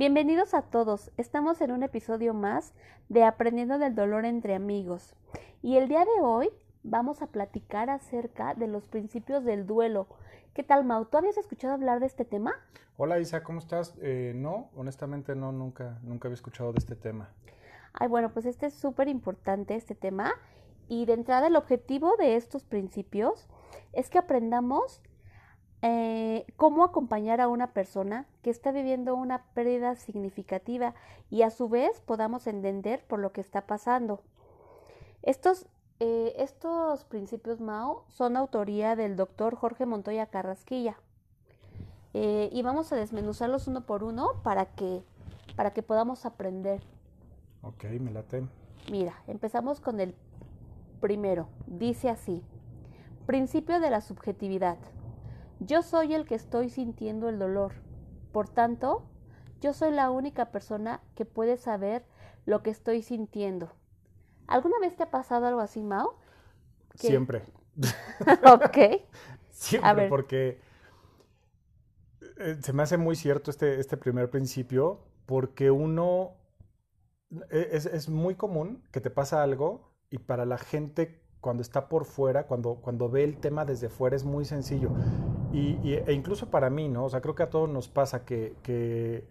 Bienvenidos 0.00 0.54
a 0.54 0.62
todos. 0.62 1.10
Estamos 1.18 1.60
en 1.60 1.72
un 1.72 1.82
episodio 1.82 2.32
más 2.32 2.72
de 3.10 3.22
Aprendiendo 3.22 3.76
del 3.76 3.94
Dolor 3.94 4.24
entre 4.24 4.54
Amigos. 4.54 5.14
Y 5.60 5.76
el 5.76 5.88
día 5.88 6.06
de 6.06 6.22
hoy 6.22 6.48
vamos 6.82 7.20
a 7.20 7.26
platicar 7.26 7.90
acerca 7.90 8.54
de 8.54 8.66
los 8.66 8.88
principios 8.88 9.44
del 9.44 9.66
duelo. 9.66 10.06
¿Qué 10.54 10.62
tal, 10.62 10.86
Mau? 10.86 11.04
¿Tú 11.04 11.18
habías 11.18 11.36
escuchado 11.36 11.74
hablar 11.74 12.00
de 12.00 12.06
este 12.06 12.24
tema? 12.24 12.54
Hola, 12.96 13.18
Isa, 13.20 13.42
¿cómo 13.42 13.58
estás? 13.58 13.94
Eh, 14.00 14.32
no, 14.34 14.70
honestamente 14.74 15.34
no, 15.36 15.52
nunca, 15.52 15.98
nunca 16.02 16.28
había 16.28 16.36
escuchado 16.36 16.72
de 16.72 16.78
este 16.78 16.96
tema. 16.96 17.28
Ay, 17.92 18.08
bueno, 18.08 18.32
pues 18.32 18.46
este 18.46 18.64
es 18.64 18.72
súper 18.72 19.06
importante, 19.06 19.74
este 19.74 19.94
tema. 19.94 20.32
Y 20.88 21.04
de 21.04 21.12
entrada, 21.12 21.48
el 21.48 21.56
objetivo 21.56 22.16
de 22.16 22.36
estos 22.36 22.64
principios 22.64 23.50
es 23.92 24.08
que 24.08 24.16
aprendamos 24.16 25.02
eh, 25.82 26.44
cómo 26.56 26.84
acompañar 26.84 27.40
a 27.40 27.48
una 27.48 27.72
persona 27.72 28.26
que 28.42 28.50
está 28.50 28.70
viviendo 28.70 29.14
una 29.14 29.44
pérdida 29.54 29.96
significativa 29.96 30.94
y 31.30 31.42
a 31.42 31.50
su 31.50 31.68
vez 31.68 32.00
podamos 32.02 32.46
entender 32.46 33.02
por 33.06 33.18
lo 33.18 33.32
que 33.32 33.40
está 33.40 33.66
pasando. 33.66 34.20
Estos, 35.22 35.66
eh, 35.98 36.34
estos 36.36 37.04
principios 37.04 37.60
Mao 37.60 38.04
son 38.08 38.36
autoría 38.36 38.94
del 38.94 39.16
doctor 39.16 39.56
Jorge 39.56 39.86
Montoya 39.86 40.26
Carrasquilla 40.26 40.96
eh, 42.12 42.50
y 42.52 42.62
vamos 42.62 42.92
a 42.92 42.96
desmenuzarlos 42.96 43.66
uno 43.66 43.86
por 43.86 44.04
uno 44.04 44.42
para 44.42 44.66
que, 44.66 45.02
para 45.56 45.72
que 45.72 45.82
podamos 45.82 46.26
aprender. 46.26 46.82
Ok, 47.62 47.84
me 48.00 48.10
late. 48.10 48.46
Mira, 48.90 49.14
empezamos 49.26 49.80
con 49.80 50.00
el 50.00 50.14
primero. 51.00 51.48
Dice 51.66 52.10
así, 52.10 52.42
principio 53.26 53.80
de 53.80 53.90
la 53.90 54.00
subjetividad. 54.00 54.76
Yo 55.60 55.82
soy 55.82 56.14
el 56.14 56.24
que 56.24 56.34
estoy 56.34 56.70
sintiendo 56.70 57.28
el 57.28 57.38
dolor. 57.38 57.72
Por 58.32 58.48
tanto, 58.48 59.06
yo 59.60 59.74
soy 59.74 59.92
la 59.92 60.10
única 60.10 60.50
persona 60.50 61.02
que 61.14 61.26
puede 61.26 61.56
saber 61.58 62.04
lo 62.46 62.62
que 62.62 62.70
estoy 62.70 63.02
sintiendo. 63.02 63.70
¿Alguna 64.46 64.78
vez 64.80 64.96
te 64.96 65.02
ha 65.02 65.10
pasado 65.10 65.46
algo 65.46 65.60
así, 65.60 65.82
Mao? 65.82 66.18
Siempre. 66.94 67.44
ok. 68.52 68.78
Siempre, 69.50 70.08
porque 70.08 70.60
eh, 72.38 72.56
se 72.62 72.72
me 72.72 72.82
hace 72.82 72.96
muy 72.96 73.14
cierto 73.14 73.50
este, 73.50 73.78
este 73.78 73.98
primer 73.98 74.30
principio, 74.30 75.04
porque 75.26 75.70
uno 75.70 76.32
e, 77.50 77.68
es, 77.72 77.84
es, 77.84 78.08
muy 78.08 78.34
común 78.34 78.82
que 78.90 79.00
te 79.00 79.10
pasa 79.10 79.42
algo 79.42 79.92
y 80.08 80.18
para 80.18 80.46
la 80.46 80.56
gente 80.56 81.22
cuando 81.40 81.62
está 81.62 81.88
por 81.88 82.06
fuera, 82.06 82.46
cuando, 82.46 82.76
cuando 82.76 83.10
ve 83.10 83.24
el 83.24 83.38
tema 83.38 83.64
desde 83.64 83.88
fuera 83.88 84.16
es 84.16 84.24
muy 84.24 84.44
sencillo. 84.44 84.90
Y, 85.52 85.94
e 85.94 86.12
incluso 86.12 86.50
para 86.50 86.70
mí, 86.70 86.88
¿no? 86.88 87.06
O 87.06 87.10
sea, 87.10 87.20
creo 87.20 87.34
que 87.34 87.42
a 87.42 87.50
todos 87.50 87.68
nos 87.68 87.88
pasa 87.88 88.24
que, 88.24 88.54
que, 88.62 89.26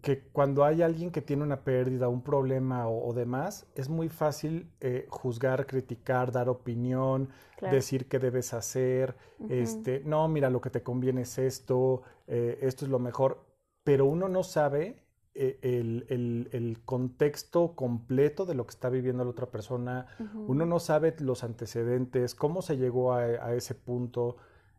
que 0.00 0.20
cuando 0.32 0.64
hay 0.64 0.82
alguien 0.82 1.10
que 1.10 1.20
tiene 1.20 1.42
una 1.42 1.64
pérdida, 1.64 2.08
un 2.08 2.22
problema 2.22 2.88
o, 2.88 3.12
demás, 3.12 3.66
es 3.74 3.88
muy 3.88 4.08
fácil 4.08 4.70
eh, 4.80 5.06
juzgar, 5.08 5.66
criticar, 5.66 6.30
dar 6.30 6.48
opinión, 6.48 7.30
decir 7.60 8.06
qué 8.06 8.18
debes 8.18 8.54
hacer, 8.54 9.16
este, 9.48 10.02
no, 10.04 10.28
mira, 10.28 10.50
lo 10.50 10.60
que 10.60 10.70
te 10.70 10.82
conviene 10.82 11.22
es 11.22 11.38
esto, 11.38 12.02
eh, 12.28 12.58
esto 12.62 12.84
es 12.84 12.90
lo 12.90 13.00
mejor, 13.00 13.44
pero 13.82 14.06
uno 14.06 14.28
no 14.28 14.44
sabe 14.44 15.02
eh, 15.34 15.58
el, 15.62 16.06
el, 16.08 16.48
el, 16.52 16.84
contexto 16.84 17.74
completo 17.74 18.46
de 18.46 18.54
lo 18.54 18.64
que 18.64 18.70
está 18.70 18.88
viviendo 18.88 19.24
la 19.24 19.30
otra 19.30 19.50
persona, 19.50 20.06
uno 20.46 20.64
no 20.64 20.78
sabe 20.78 21.16
los 21.18 21.42
antecedentes, 21.42 22.36
cómo 22.36 22.62
se 22.62 22.76
llegó 22.76 23.12
a, 23.12 23.22
a 23.22 23.54
ese 23.54 23.74
punto. 23.74 24.36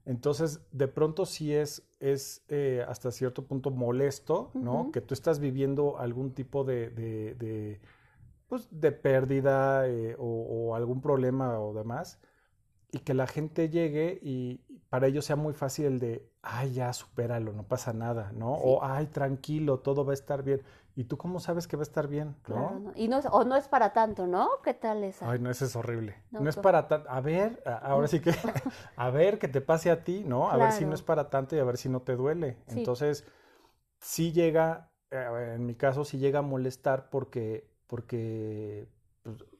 Entonces, 0.07 0.61
de 0.71 0.87
pronto 0.87 1.25
sí 1.25 1.53
es, 1.53 1.85
es 1.99 2.41
eh, 2.47 2.83
hasta 2.87 3.11
cierto 3.11 3.45
punto 3.45 3.71
molesto, 3.71 4.51
¿no? 4.53 4.89
Que 4.93 5.01
tú 5.01 5.13
estás 5.13 5.39
viviendo 5.39 5.99
algún 5.99 6.31
tipo 6.31 6.63
de, 6.63 6.89
de, 6.89 7.35
de 7.35 7.81
pues, 8.47 8.69
de 8.71 8.93
pérdida 8.93 9.85
eh, 9.85 10.15
o, 10.17 10.75
algún 10.75 11.01
problema 11.01 11.59
o 11.59 11.73
demás, 11.73 12.19
y 12.89 12.99
que 12.99 13.13
la 13.13 13.27
gente 13.27 13.69
llegue 13.69 14.17
y 14.21 14.61
para 14.89 15.07
ellos 15.07 15.25
sea 15.25 15.35
muy 15.35 15.53
fácil 15.53 15.85
el 15.85 15.99
de, 15.99 16.25
ay, 16.41 16.71
ya, 16.71 16.93
supéralo, 16.93 17.51
no 17.51 17.63
pasa 17.63 17.91
nada, 17.91 18.31
¿no? 18.33 18.53
O, 18.53 18.85
ay, 18.85 19.07
tranquilo, 19.07 19.79
todo 19.79 20.05
va 20.05 20.13
a 20.13 20.13
estar 20.13 20.41
bien. 20.41 20.61
¿Y 20.97 21.03
tú 21.03 21.15
cómo 21.15 21.39
sabes 21.39 21.67
que 21.67 21.77
va 21.77 21.81
a 21.81 21.83
estar 21.83 22.07
bien? 22.07 22.35
¿no? 22.47 22.91
Y 22.95 23.07
no 23.07 23.19
es, 23.19 23.27
o 23.29 23.43
no 23.43 23.55
es 23.55 23.67
para 23.67 23.93
tanto, 23.93 24.25
¿no? 24.25 24.49
¿Qué 24.63 24.73
tal 24.73 25.03
esa? 25.03 25.29
Ay, 25.29 25.37
no, 25.37 25.51
eso 25.51 25.65
es 25.65 25.75
horrible. 25.75 26.15
No, 26.31 26.49
es 26.49 26.55
para 26.55 26.87
tanto. 26.87 27.07
A 27.07 27.21
ver, 27.21 27.61
ahora 27.83 28.07
sí 28.07 28.19
que, 28.19 28.31
a 28.95 29.11
ver 29.11 29.37
que 29.37 29.47
te 29.47 29.61
pase 29.61 29.91
a 29.91 30.03
ti, 30.03 30.23
¿no? 30.25 30.49
A 30.49 30.57
ver 30.57 30.71
si 30.71 30.85
no 30.85 30.95
es 30.95 31.03
para 31.03 31.29
tanto 31.29 31.55
y 31.55 31.59
a 31.59 31.63
ver 31.63 31.77
si 31.77 31.87
no 31.87 32.01
te 32.01 32.15
duele. 32.15 32.57
Entonces, 32.65 33.27
sí 33.99 34.31
llega, 34.31 34.89
eh, 35.11 35.53
en 35.53 35.67
mi 35.67 35.75
caso, 35.75 36.03
sí 36.03 36.17
llega 36.17 36.39
a 36.39 36.41
molestar 36.41 37.11
porque, 37.11 37.69
porque 37.85 38.89
pues, 38.89 38.96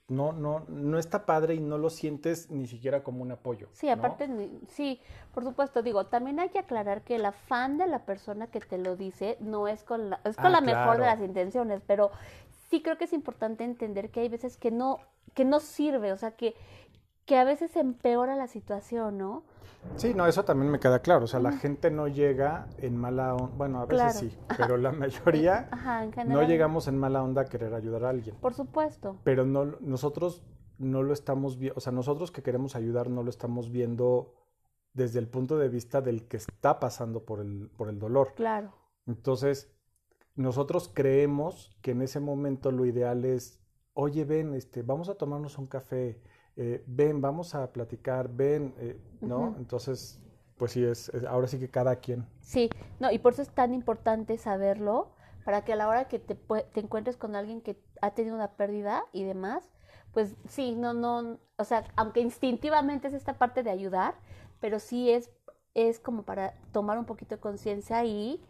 no, 0.07 0.31
no, 0.31 0.63
no 0.69 0.97
está 0.97 1.25
padre 1.25 1.55
y 1.55 1.59
no 1.59 1.77
lo 1.77 1.89
sientes 1.89 2.49
ni 2.49 2.65
siquiera 2.67 3.03
como 3.03 3.21
un 3.21 3.31
apoyo. 3.31 3.67
Sí, 3.73 3.89
aparte, 3.89 4.29
sí, 4.69 5.01
por 5.33 5.43
supuesto, 5.43 5.81
digo, 5.81 6.05
también 6.05 6.39
hay 6.39 6.49
que 6.49 6.59
aclarar 6.59 7.01
que 7.01 7.15
el 7.15 7.25
afán 7.25 7.77
de 7.77 7.87
la 7.87 8.05
persona 8.05 8.47
que 8.47 8.61
te 8.61 8.77
lo 8.77 8.95
dice 8.95 9.37
no 9.41 9.67
es 9.67 9.83
con 9.83 10.09
la, 10.09 10.21
es 10.23 10.37
con 10.37 10.47
ah, 10.47 10.49
la 10.49 10.61
mejor 10.61 10.97
de 10.97 11.05
las 11.05 11.19
intenciones, 11.19 11.81
pero 11.85 12.11
sí 12.69 12.81
creo 12.81 12.97
que 12.97 13.03
es 13.03 13.13
importante 13.13 13.65
entender 13.65 14.09
que 14.09 14.21
hay 14.21 14.29
veces 14.29 14.55
que 14.55 14.71
no, 14.71 14.99
que 15.33 15.43
no 15.43 15.59
sirve, 15.59 16.13
o 16.13 16.17
sea, 16.17 16.31
que, 16.31 16.55
que 17.27 17.35
a 17.35 17.43
veces 17.43 17.75
empeora 17.75 18.35
la 18.35 18.47
situación, 18.47 19.17
¿no? 19.17 19.43
Sí, 19.97 20.13
no, 20.13 20.25
eso 20.25 20.45
también 20.45 20.71
me 20.71 20.79
queda 20.79 20.99
claro. 20.99 21.25
O 21.25 21.27
sea, 21.27 21.41
la 21.41 21.51
gente 21.51 21.91
no 21.91 22.07
llega 22.07 22.67
en 22.77 22.95
mala 22.95 23.35
onda. 23.35 23.53
Bueno, 23.55 23.81
a 23.81 23.85
veces 23.85 24.15
sí, 24.15 24.37
pero 24.57 24.77
la 24.77 24.93
mayoría 24.93 25.69
no 26.25 26.41
llegamos 26.43 26.87
en 26.87 26.97
mala 26.97 27.21
onda 27.21 27.43
a 27.43 27.45
querer 27.45 27.73
ayudar 27.73 28.05
a 28.05 28.09
alguien. 28.09 28.35
Por 28.37 28.53
supuesto. 28.53 29.19
Pero 29.23 29.45
no, 29.45 29.65
nosotros 29.81 30.41
no 30.77 31.03
lo 31.03 31.13
estamos 31.13 31.59
viendo, 31.59 31.77
o 31.77 31.81
sea, 31.81 31.91
nosotros 31.91 32.31
que 32.31 32.41
queremos 32.41 32.75
ayudar 32.75 33.09
no 33.09 33.23
lo 33.23 33.29
estamos 33.29 33.71
viendo 33.71 34.33
desde 34.93 35.19
el 35.19 35.27
punto 35.27 35.57
de 35.57 35.67
vista 35.67 36.01
del 36.01 36.27
que 36.27 36.37
está 36.37 36.79
pasando 36.79 37.25
por 37.25 37.41
el, 37.41 37.69
por 37.75 37.89
el 37.89 37.99
dolor. 37.99 38.33
Claro. 38.35 38.71
Entonces, 39.05 39.69
nosotros 40.35 40.89
creemos 40.93 41.77
que 41.81 41.91
en 41.91 42.03
ese 42.03 42.21
momento 42.21 42.71
lo 42.71 42.85
ideal 42.85 43.25
es, 43.25 43.59
oye, 43.93 44.23
ven, 44.23 44.53
este, 44.53 44.81
vamos 44.81 45.09
a 45.09 45.15
tomarnos 45.15 45.57
un 45.57 45.67
café 45.67 46.21
eh, 46.57 46.83
ven, 46.87 47.21
vamos 47.21 47.55
a 47.55 47.71
platicar, 47.71 48.29
ven, 48.29 48.73
eh, 48.79 48.99
¿no? 49.21 49.55
Entonces, 49.57 50.19
pues 50.57 50.71
sí, 50.71 50.83
es, 50.83 51.11
ahora 51.29 51.47
sí 51.47 51.59
que 51.59 51.69
cada 51.69 51.95
quien. 51.97 52.27
Sí, 52.41 52.69
no, 52.99 53.11
y 53.11 53.19
por 53.19 53.33
eso 53.33 53.43
es 53.43 53.49
tan 53.49 53.73
importante 53.73 54.37
saberlo, 54.37 55.13
para 55.45 55.63
que 55.63 55.73
a 55.73 55.75
la 55.75 55.87
hora 55.87 56.07
que 56.07 56.19
te, 56.19 56.35
te 56.35 56.79
encuentres 56.79 57.15
con 57.15 57.35
alguien 57.35 57.61
que 57.61 57.79
ha 58.01 58.11
tenido 58.11 58.35
una 58.35 58.51
pérdida 58.57 59.05
y 59.13 59.23
demás, 59.23 59.69
pues 60.13 60.35
sí, 60.49 60.75
no, 60.75 60.93
no, 60.93 61.37
o 61.57 61.63
sea, 61.63 61.83
aunque 61.95 62.21
instintivamente 62.21 63.07
es 63.07 63.13
esta 63.13 63.37
parte 63.37 63.63
de 63.63 63.69
ayudar, 63.69 64.15
pero 64.59 64.79
sí 64.79 65.11
es, 65.11 65.29
es 65.73 65.99
como 65.99 66.23
para 66.23 66.55
tomar 66.71 66.97
un 66.97 67.05
poquito 67.05 67.35
de 67.35 67.41
conciencia 67.41 68.03
y 68.03 68.43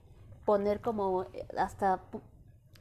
poner 0.46 0.80
como 0.80 1.24
eh, 1.34 1.46
hasta 1.58 2.02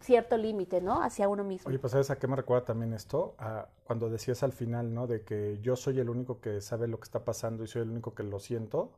cierto 0.01 0.37
límite, 0.37 0.81
¿no? 0.81 1.03
Hacia 1.03 1.29
uno 1.29 1.45
mismo. 1.45 1.69
Oye, 1.69 1.79
pues 1.79 1.93
¿sabes 1.93 2.11
a 2.11 2.19
qué 2.19 2.27
me 2.27 2.37
recuerda 2.37 2.65
también 2.67 2.93
esto? 2.93 3.35
A 3.39 3.69
cuando 3.85 4.11
decías 4.11 4.43
al 4.43 4.53
final, 4.53 4.93
¿no? 4.93 5.07
De 5.07 5.23
que 5.23 5.59
yo 5.61 5.77
soy 5.77 5.99
el 6.01 6.11
único 6.11 6.41
que 6.41 6.61
sabe 6.61 6.89
lo 6.89 6.99
que 6.99 7.05
está 7.05 7.25
pasando 7.25 7.65
y 7.65 7.67
soy 7.67 7.83
el 7.83 7.91
único 7.91 8.15
que 8.15 8.23
lo 8.23 8.39
siento. 8.39 8.93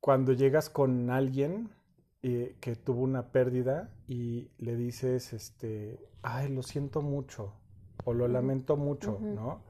Cuando 0.00 0.32
llegas 0.32 0.70
con 0.70 1.10
alguien 1.10 1.70
eh, 2.22 2.56
que 2.60 2.76
tuvo 2.76 3.02
una 3.02 3.30
pérdida 3.30 3.90
y 4.08 4.50
le 4.58 4.76
dices, 4.76 5.32
este, 5.32 6.00
ay, 6.22 6.48
lo 6.48 6.62
siento 6.62 7.02
mucho 7.02 7.52
o 8.04 8.14
lo 8.14 8.28
lamento 8.28 8.76
mucho, 8.76 9.18
¿no? 9.20 9.62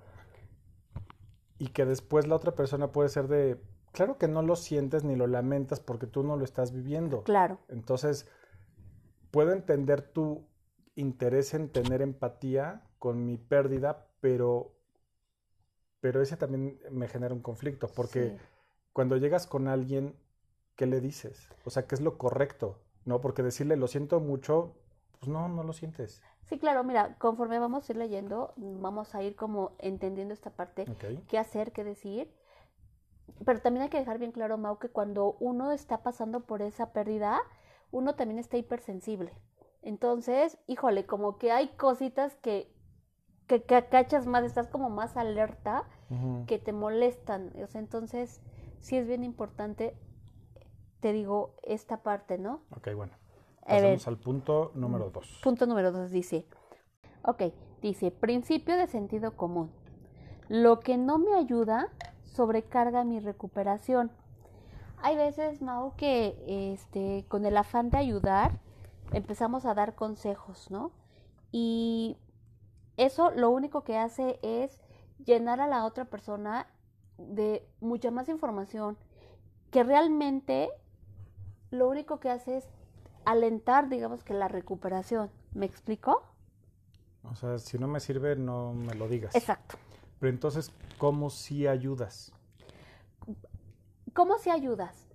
Y 1.59 1.69
que 1.69 1.85
después 1.85 2.27
la 2.27 2.37
otra 2.37 2.55
persona 2.55 2.93
puede 2.93 3.09
ser 3.09 3.29
de, 3.29 3.61
claro 3.93 4.19
que 4.19 4.29
no 4.29 4.43
lo 4.43 4.57
sientes 4.57 5.05
ni 5.05 5.17
lo 5.17 5.27
lamentas 5.27 5.81
porque 5.81 6.07
tú 6.07 6.23
no 6.23 6.37
lo 6.37 6.45
estás 6.45 6.73
viviendo. 6.73 7.23
Claro. 7.25 7.59
Entonces, 7.69 8.29
puedo 9.31 9.53
entender 9.53 10.03
tu 10.03 10.47
interés 10.95 11.55
en 11.55 11.71
tener 11.71 12.03
empatía 12.03 12.83
con 12.99 13.25
mi 13.27 13.37
pérdida, 13.37 14.07
pero, 14.21 14.75
pero 16.01 16.23
ese 16.23 16.37
también 16.37 16.81
me 16.91 17.09
genera 17.09 17.35
un 17.35 17.43
conflicto, 17.43 17.89
porque 17.89 18.37
cuando 18.93 19.17
llegas 19.17 19.47
con 19.47 19.69
alguien, 19.69 20.17
¿qué 20.75 20.87
le 20.87 21.01
dices? 21.01 21.49
O 21.65 21.71
sea, 21.71 21.87
¿qué 21.87 21.95
es 21.95 22.01
lo 22.01 22.19
correcto? 22.19 22.81
¿No? 23.05 23.21
Porque 23.21 23.43
decirle 23.43 23.77
lo 23.77 23.89
siento 23.89 24.21
mucho, 24.21 24.75
pues 25.19 25.29
no, 25.29 25.49
no 25.49 25.63
lo 25.63 25.73
sientes. 25.73 26.23
Sí, 26.49 26.59
claro, 26.59 26.85
mira, 26.85 27.17
conforme 27.19 27.59
vamos 27.59 27.89
a 27.89 27.93
ir 27.93 27.99
leyendo, 27.99 28.55
vamos 28.57 29.15
a 29.15 29.23
ir 29.23 29.35
como 29.37 29.73
entendiendo 29.79 30.33
esta 30.33 30.51
parte, 30.51 30.87
qué 31.29 31.39
hacer, 31.39 31.73
qué 31.73 31.85
decir. 31.85 32.33
Pero 33.45 33.61
también 33.61 33.83
hay 33.83 33.89
que 33.89 33.99
dejar 33.99 34.19
bien 34.19 34.33
claro, 34.33 34.57
Mau, 34.57 34.79
que 34.79 34.89
cuando 34.89 35.37
uno 35.41 35.73
está 35.73 36.03
pasando 36.03 36.41
por 36.41 36.63
esa 36.63 36.93
pérdida, 36.93 37.41
uno 37.97 38.15
también 38.15 38.39
está 38.39 38.59
hipersensible. 38.59 39.33
Entonces, 39.83 40.59
híjole, 40.67 41.07
como 41.07 41.39
que 41.39 41.51
hay 41.51 41.69
cositas 41.69 42.35
que, 42.37 42.71
que, 43.47 43.63
cachas 43.63 44.27
más, 44.27 44.45
estás 44.45 44.69
como 44.69 44.91
más 44.91 45.17
alerta, 45.17 45.85
que 46.47 46.59
te 46.59 46.73
molestan. 46.73 47.53
O 47.63 47.67
sea, 47.67 47.81
entonces, 47.81 48.43
sí 48.81 48.97
es 48.97 49.07
bien 49.07 49.25
importante, 49.25 49.97
te 51.01 51.13
digo, 51.13 51.55
esta 51.63 52.03
parte, 52.03 52.39
¿no? 52.39 52.61
Ok, 52.77 52.89
bueno. 52.95 53.15
Pasamos 53.67 54.07
al 54.07 54.19
punto 54.19 54.73
número 54.75 55.11
dos. 55.11 55.41
Punto 55.43 55.67
número 55.67 55.91
dos 55.91 56.11
dice, 56.11 56.47
ok, 57.23 57.45
dice, 57.83 58.11
principio 58.11 58.77
de 58.77 58.87
sentido 58.87 59.37
común. 59.37 59.73
Lo 60.49 60.81
que 60.81 60.97
no 60.99 61.19
me 61.19 61.35
ayuda 61.35 61.89
sobrecarga 62.25 63.03
mi 63.05 63.19
recuperación. 63.21 64.13
Hay 65.03 65.17
veces, 65.17 65.63
Mau, 65.63 65.95
que 65.97 66.73
este, 66.75 67.25
con 67.29 67.45
el 67.47 67.57
afán 67.57 67.91
de 67.91 67.99
ayudar 67.99 68.59
empezamos 69.13 69.65
a 69.67 69.75
dar 69.75 69.95
consejos, 69.95 70.71
¿no? 70.71 70.91
Y 71.53 72.17
eso 72.97 73.31
lo 73.31 73.51
único 73.51 73.85
que 73.85 73.97
hace 73.99 74.39
es 74.43 74.81
llenar 75.25 75.61
a 75.61 75.67
la 75.67 75.85
otra 75.85 76.07
persona 76.07 76.67
de 77.19 77.67
mucha 77.81 78.11
más 78.11 78.29
información 78.29 78.97
que 79.71 79.85
realmente 79.85 80.71
lo 81.71 81.89
único 81.89 82.21
que 82.21 82.31
hace 82.31 82.59
es 82.59 82.69
alentar, 83.25 83.89
digamos 83.89 84.23
que 84.23 84.35
la 84.35 84.49
recuperación. 84.49 85.31
¿Me 85.53 85.67
explico? 85.67 86.23
O 87.25 87.35
sea, 87.35 87.59
si 87.59 87.79
no 87.79 87.89
me 87.89 88.01
sirve, 88.01 88.37
no 88.37 88.73
me 88.73 88.95
lo 88.95 89.09
digas. 89.09 89.35
Exacto. 89.35 89.77
Pero 90.21 90.31
entonces, 90.31 90.71
¿cómo 90.99 91.31
si 91.31 91.67
ayudas? 91.67 92.33
¿Cómo 94.17 94.39
si 94.39 94.49
ayudas? 94.49 95.07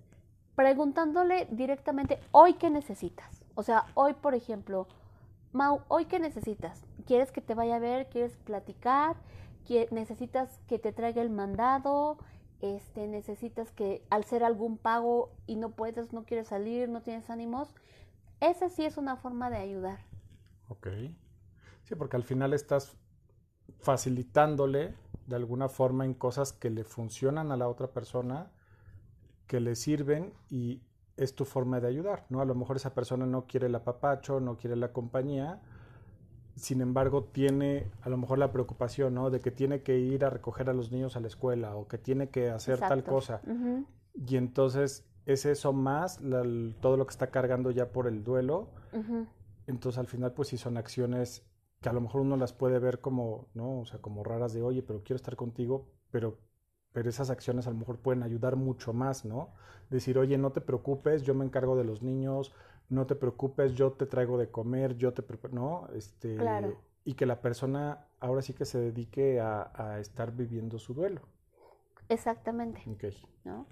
Preguntándole 0.54 1.48
directamente, 1.50 2.20
¿hoy 2.30 2.54
qué 2.54 2.70
necesitas? 2.70 3.42
O 3.56 3.64
sea, 3.64 3.86
hoy, 3.94 4.14
por 4.14 4.36
ejemplo, 4.36 4.86
Mau, 5.52 5.80
¿hoy 5.88 6.04
qué 6.04 6.20
necesitas? 6.20 6.84
¿Quieres 7.04 7.32
que 7.32 7.40
te 7.40 7.56
vaya 7.56 7.76
a 7.76 7.80
ver? 7.80 8.08
¿Quieres 8.10 8.36
platicar? 8.36 9.16
¿Necesitas 9.90 10.60
que 10.68 10.78
te 10.78 10.92
traiga 10.92 11.20
el 11.20 11.30
mandado? 11.30 12.18
Este, 12.60 13.08
necesitas 13.08 13.72
que 13.72 14.06
al 14.08 14.22
ser 14.22 14.44
algún 14.44 14.78
pago 14.78 15.32
y 15.48 15.56
no 15.56 15.70
puedes, 15.70 16.12
no 16.12 16.22
quieres 16.22 16.46
salir, 16.46 16.88
no 16.88 17.02
tienes 17.02 17.28
ánimos, 17.28 17.74
esa 18.38 18.68
sí 18.68 18.84
es 18.84 18.98
una 18.98 19.16
forma 19.16 19.50
de 19.50 19.56
ayudar. 19.56 19.98
Ok. 20.68 20.86
Sí, 21.82 21.96
porque 21.96 22.14
al 22.14 22.22
final 22.22 22.52
estás 22.54 22.96
facilitándole 23.80 24.94
de 25.26 25.34
alguna 25.34 25.68
forma 25.68 26.04
en 26.04 26.14
cosas 26.14 26.52
que 26.52 26.70
le 26.70 26.84
funcionan 26.84 27.50
a 27.50 27.56
la 27.56 27.66
otra 27.66 27.88
persona, 27.88 28.52
que 29.46 29.60
le 29.60 29.74
sirven 29.74 30.32
y 30.48 30.82
es 31.16 31.34
tu 31.34 31.44
forma 31.44 31.80
de 31.80 31.88
ayudar, 31.88 32.26
¿no? 32.30 32.40
A 32.40 32.44
lo 32.44 32.54
mejor 32.54 32.76
esa 32.76 32.94
persona 32.94 33.26
no 33.26 33.46
quiere 33.46 33.66
el 33.66 33.74
apapacho, 33.74 34.40
no 34.40 34.56
quiere 34.56 34.76
la 34.76 34.92
compañía, 34.92 35.60
sin 36.56 36.80
embargo 36.80 37.24
tiene 37.24 37.90
a 38.00 38.08
lo 38.08 38.16
mejor 38.16 38.38
la 38.38 38.52
preocupación, 38.52 39.14
¿no? 39.14 39.30
De 39.30 39.40
que 39.40 39.50
tiene 39.50 39.82
que 39.82 39.98
ir 39.98 40.24
a 40.24 40.30
recoger 40.30 40.70
a 40.70 40.72
los 40.72 40.90
niños 40.90 41.16
a 41.16 41.20
la 41.20 41.26
escuela 41.26 41.76
o 41.76 41.86
que 41.88 41.98
tiene 41.98 42.30
que 42.30 42.50
hacer 42.50 42.78
tal 42.78 43.04
cosa. 43.04 43.40
Y 44.14 44.36
entonces 44.36 45.06
es 45.26 45.46
eso 45.46 45.72
más 45.72 46.20
todo 46.80 46.96
lo 46.96 47.06
que 47.06 47.12
está 47.12 47.28
cargando 47.30 47.70
ya 47.70 47.92
por 47.92 48.06
el 48.06 48.24
duelo. 48.24 48.70
Entonces 49.66 49.98
al 49.98 50.06
final 50.06 50.32
pues 50.32 50.48
sí 50.48 50.56
son 50.56 50.76
acciones 50.76 51.46
que 51.80 51.88
a 51.88 51.92
lo 51.92 52.00
mejor 52.00 52.20
uno 52.20 52.36
las 52.36 52.52
puede 52.52 52.78
ver 52.78 53.00
como, 53.00 53.48
¿no? 53.54 53.80
O 53.80 53.84
sea, 53.84 54.00
como 54.00 54.22
raras 54.22 54.52
de, 54.52 54.62
oye, 54.62 54.82
pero 54.82 55.02
quiero 55.02 55.16
estar 55.16 55.36
contigo, 55.36 55.88
pero, 56.10 56.38
pero 56.92 57.08
esas 57.08 57.30
acciones 57.30 57.66
a 57.66 57.70
lo 57.70 57.76
mejor 57.76 57.98
pueden 57.98 58.22
ayudar 58.22 58.56
mucho 58.56 58.92
más, 58.92 59.24
¿no? 59.24 59.50
Decir, 59.90 60.18
oye, 60.18 60.38
no 60.38 60.52
te 60.52 60.60
preocupes, 60.60 61.22
yo 61.22 61.34
me 61.34 61.44
encargo 61.44 61.76
de 61.76 61.84
los 61.84 62.02
niños, 62.02 62.52
no 62.88 63.06
te 63.06 63.14
preocupes, 63.14 63.74
yo 63.74 63.92
te 63.92 64.06
traigo 64.06 64.38
de 64.38 64.50
comer, 64.50 64.96
yo 64.96 65.12
te 65.12 65.22
preparo, 65.22 65.54
¿no? 65.54 65.88
Este, 65.94 66.36
Y 67.04 67.14
que 67.14 67.26
la 67.26 67.40
persona 67.40 68.06
ahora 68.20 68.42
sí 68.42 68.52
que 68.52 68.64
se 68.64 68.78
dedique 68.78 69.40
a, 69.40 69.72
a 69.74 69.98
estar 69.98 70.32
viviendo 70.32 70.78
su 70.78 70.94
duelo. 70.94 71.22
Exactamente. 72.08 72.82
Okay. 72.86 73.16
¿no? 73.44 73.66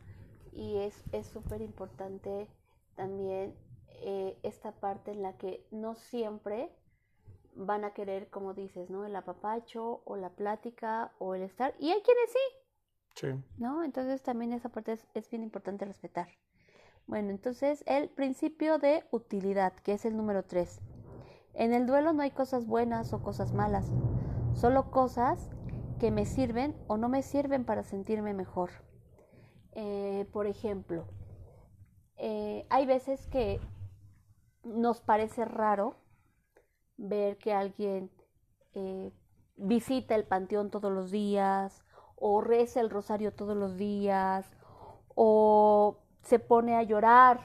y 0.53 0.79
es 0.79 1.27
súper 1.27 1.63
importante 1.63 2.49
también 2.97 3.55
eh, 4.03 4.39
esta 4.43 4.73
parte 4.73 5.11
en 5.13 5.23
la 5.23 5.37
que 5.37 5.67
no 5.71 5.95
siempre 5.95 6.71
van 7.55 7.85
a 7.85 7.93
querer, 7.93 8.29
como 8.31 8.55
dices, 8.55 8.91
¿no? 8.91 9.05
El 9.05 9.15
apapacho 9.17 10.03
o 10.05 10.17
la 10.17 10.31
plática 10.31 11.13
o 11.19 11.35
el 11.35 11.43
estar. 11.43 11.75
Y 11.79 11.91
hay 11.91 12.01
quienes 12.03 12.31
sí. 12.31 12.39
¿No? 13.59 13.83
Entonces 13.85 14.23
también 14.23 14.53
esa 14.53 14.69
parte 14.69 14.99
es, 15.15 15.31
bien 15.31 15.43
importante 15.43 15.85
respetar. 15.85 16.29
Bueno, 17.07 17.31
entonces 17.31 17.83
el 17.87 18.09
principio 18.09 18.79
de 18.79 19.05
utilidad, 19.11 19.73
que 19.75 19.95
es 19.95 20.05
el 20.05 20.17
número 20.17 20.45
tres. 20.45 20.81
En 21.55 21.73
el 21.73 21.87
duelo 21.87 22.13
no 22.13 22.23
hay 22.23 22.31
cosas 22.31 22.67
buenas 22.67 23.13
o 23.13 23.23
cosas 23.23 23.53
malas, 23.53 23.91
solo 24.55 24.91
cosas 24.91 25.51
que 25.99 26.11
me 26.11 26.25
sirven 26.25 26.75
o 26.87 26.97
no 26.97 27.09
me 27.09 27.23
sirven 27.23 27.65
para 27.65 27.83
sentirme 27.83 28.33
mejor. 28.33 28.71
Eh, 29.73 30.27
por 30.33 30.47
ejemplo, 30.47 31.07
eh, 32.17 32.67
hay 32.71 32.87
veces 32.87 33.27
que 33.27 33.61
nos 34.63 35.01
parece 35.01 35.45
raro 35.45 35.97
ver 36.97 37.39
que 37.39 37.53
alguien 37.53 38.11
eh, 38.75 39.11
visita 39.57 40.15
el 40.15 40.25
panteón 40.25 40.71
todos 40.71 40.93
los 40.93 41.11
días 41.11 41.83
o 42.21 42.41
reza 42.41 42.81
el 42.81 42.91
rosario 42.91 43.33
todos 43.33 43.57
los 43.57 43.77
días 43.77 44.49
o 45.17 45.99
se 46.23 46.39
pone 46.39 46.77
a 46.77 46.83
llorar 46.85 47.41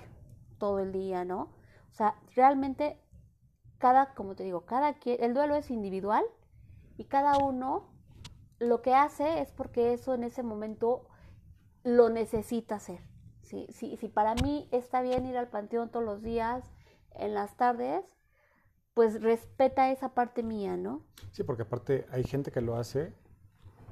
todo 0.60 0.80
el 0.80 0.92
día, 0.92 1.25
¿no? 1.25 1.50
O 1.89 1.94
sea, 1.94 2.16
realmente 2.36 3.00
cada, 3.80 4.13
como 4.13 4.36
te 4.36 4.44
digo, 4.44 4.66
cada 4.66 4.94
quien, 5.00 5.24
el 5.24 5.33
duelo 5.33 5.56
es 5.56 5.72
individual 5.72 6.24
y 6.98 7.06
cada 7.06 7.38
uno 7.38 7.89
lo 8.60 8.81
que 8.81 8.94
hace 8.94 9.42
es 9.42 9.51
porque 9.51 9.94
eso 9.94 10.13
en 10.13 10.24
ese 10.24 10.44
momento 10.44 11.07
lo 11.83 12.10
necesita 12.10 12.75
hacer. 12.75 13.01
Si, 13.42 13.68
si 13.72 13.95
para 14.10 14.36
mí 14.36 14.68
está 14.72 15.01
bien 15.01 15.25
ir 15.25 15.38
al 15.38 15.50
panteón 15.50 15.89
todos 15.89 16.06
los 16.06 16.22
días, 16.22 16.72
en 17.18 17.33
las 17.33 17.56
tardes, 17.57 18.04
pues 18.94 19.22
respeta 19.22 19.92
esa 19.92 20.13
parte 20.13 20.44
mía, 20.44 20.77
¿no? 20.77 21.04
Sí, 21.31 21.44
porque 21.44 21.63
aparte 21.63 22.06
hay 22.12 22.24
gente 22.24 22.51
que 22.51 22.62
lo 22.62 22.75
hace, 22.75 23.13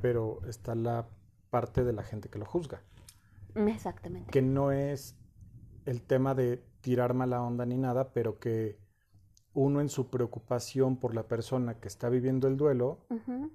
pero 0.04 0.42
está 0.50 0.76
la 0.76 1.08
parte 1.50 1.86
de 1.86 1.94
la 1.94 2.04
gente 2.04 2.28
que 2.28 2.38
lo 2.38 2.46
juzga. 2.46 2.82
Exactamente. 3.56 4.30
Que 4.32 4.42
no 4.42 4.74
es 4.74 5.16
el 5.86 6.02
tema 6.02 6.36
de 6.36 6.62
tirar 6.82 7.14
mala 7.14 7.42
onda 7.42 7.66
ni 7.66 7.78
nada, 7.78 8.12
pero 8.12 8.38
que 8.38 8.78
uno 9.54 9.80
en 9.80 9.88
su 9.88 10.10
preocupación 10.10 10.98
por 10.98 11.16
la 11.16 11.24
persona 11.24 11.76
que 11.76 11.88
está 11.88 12.10
viviendo 12.10 12.50
el 12.50 12.58
duelo, 12.58 12.98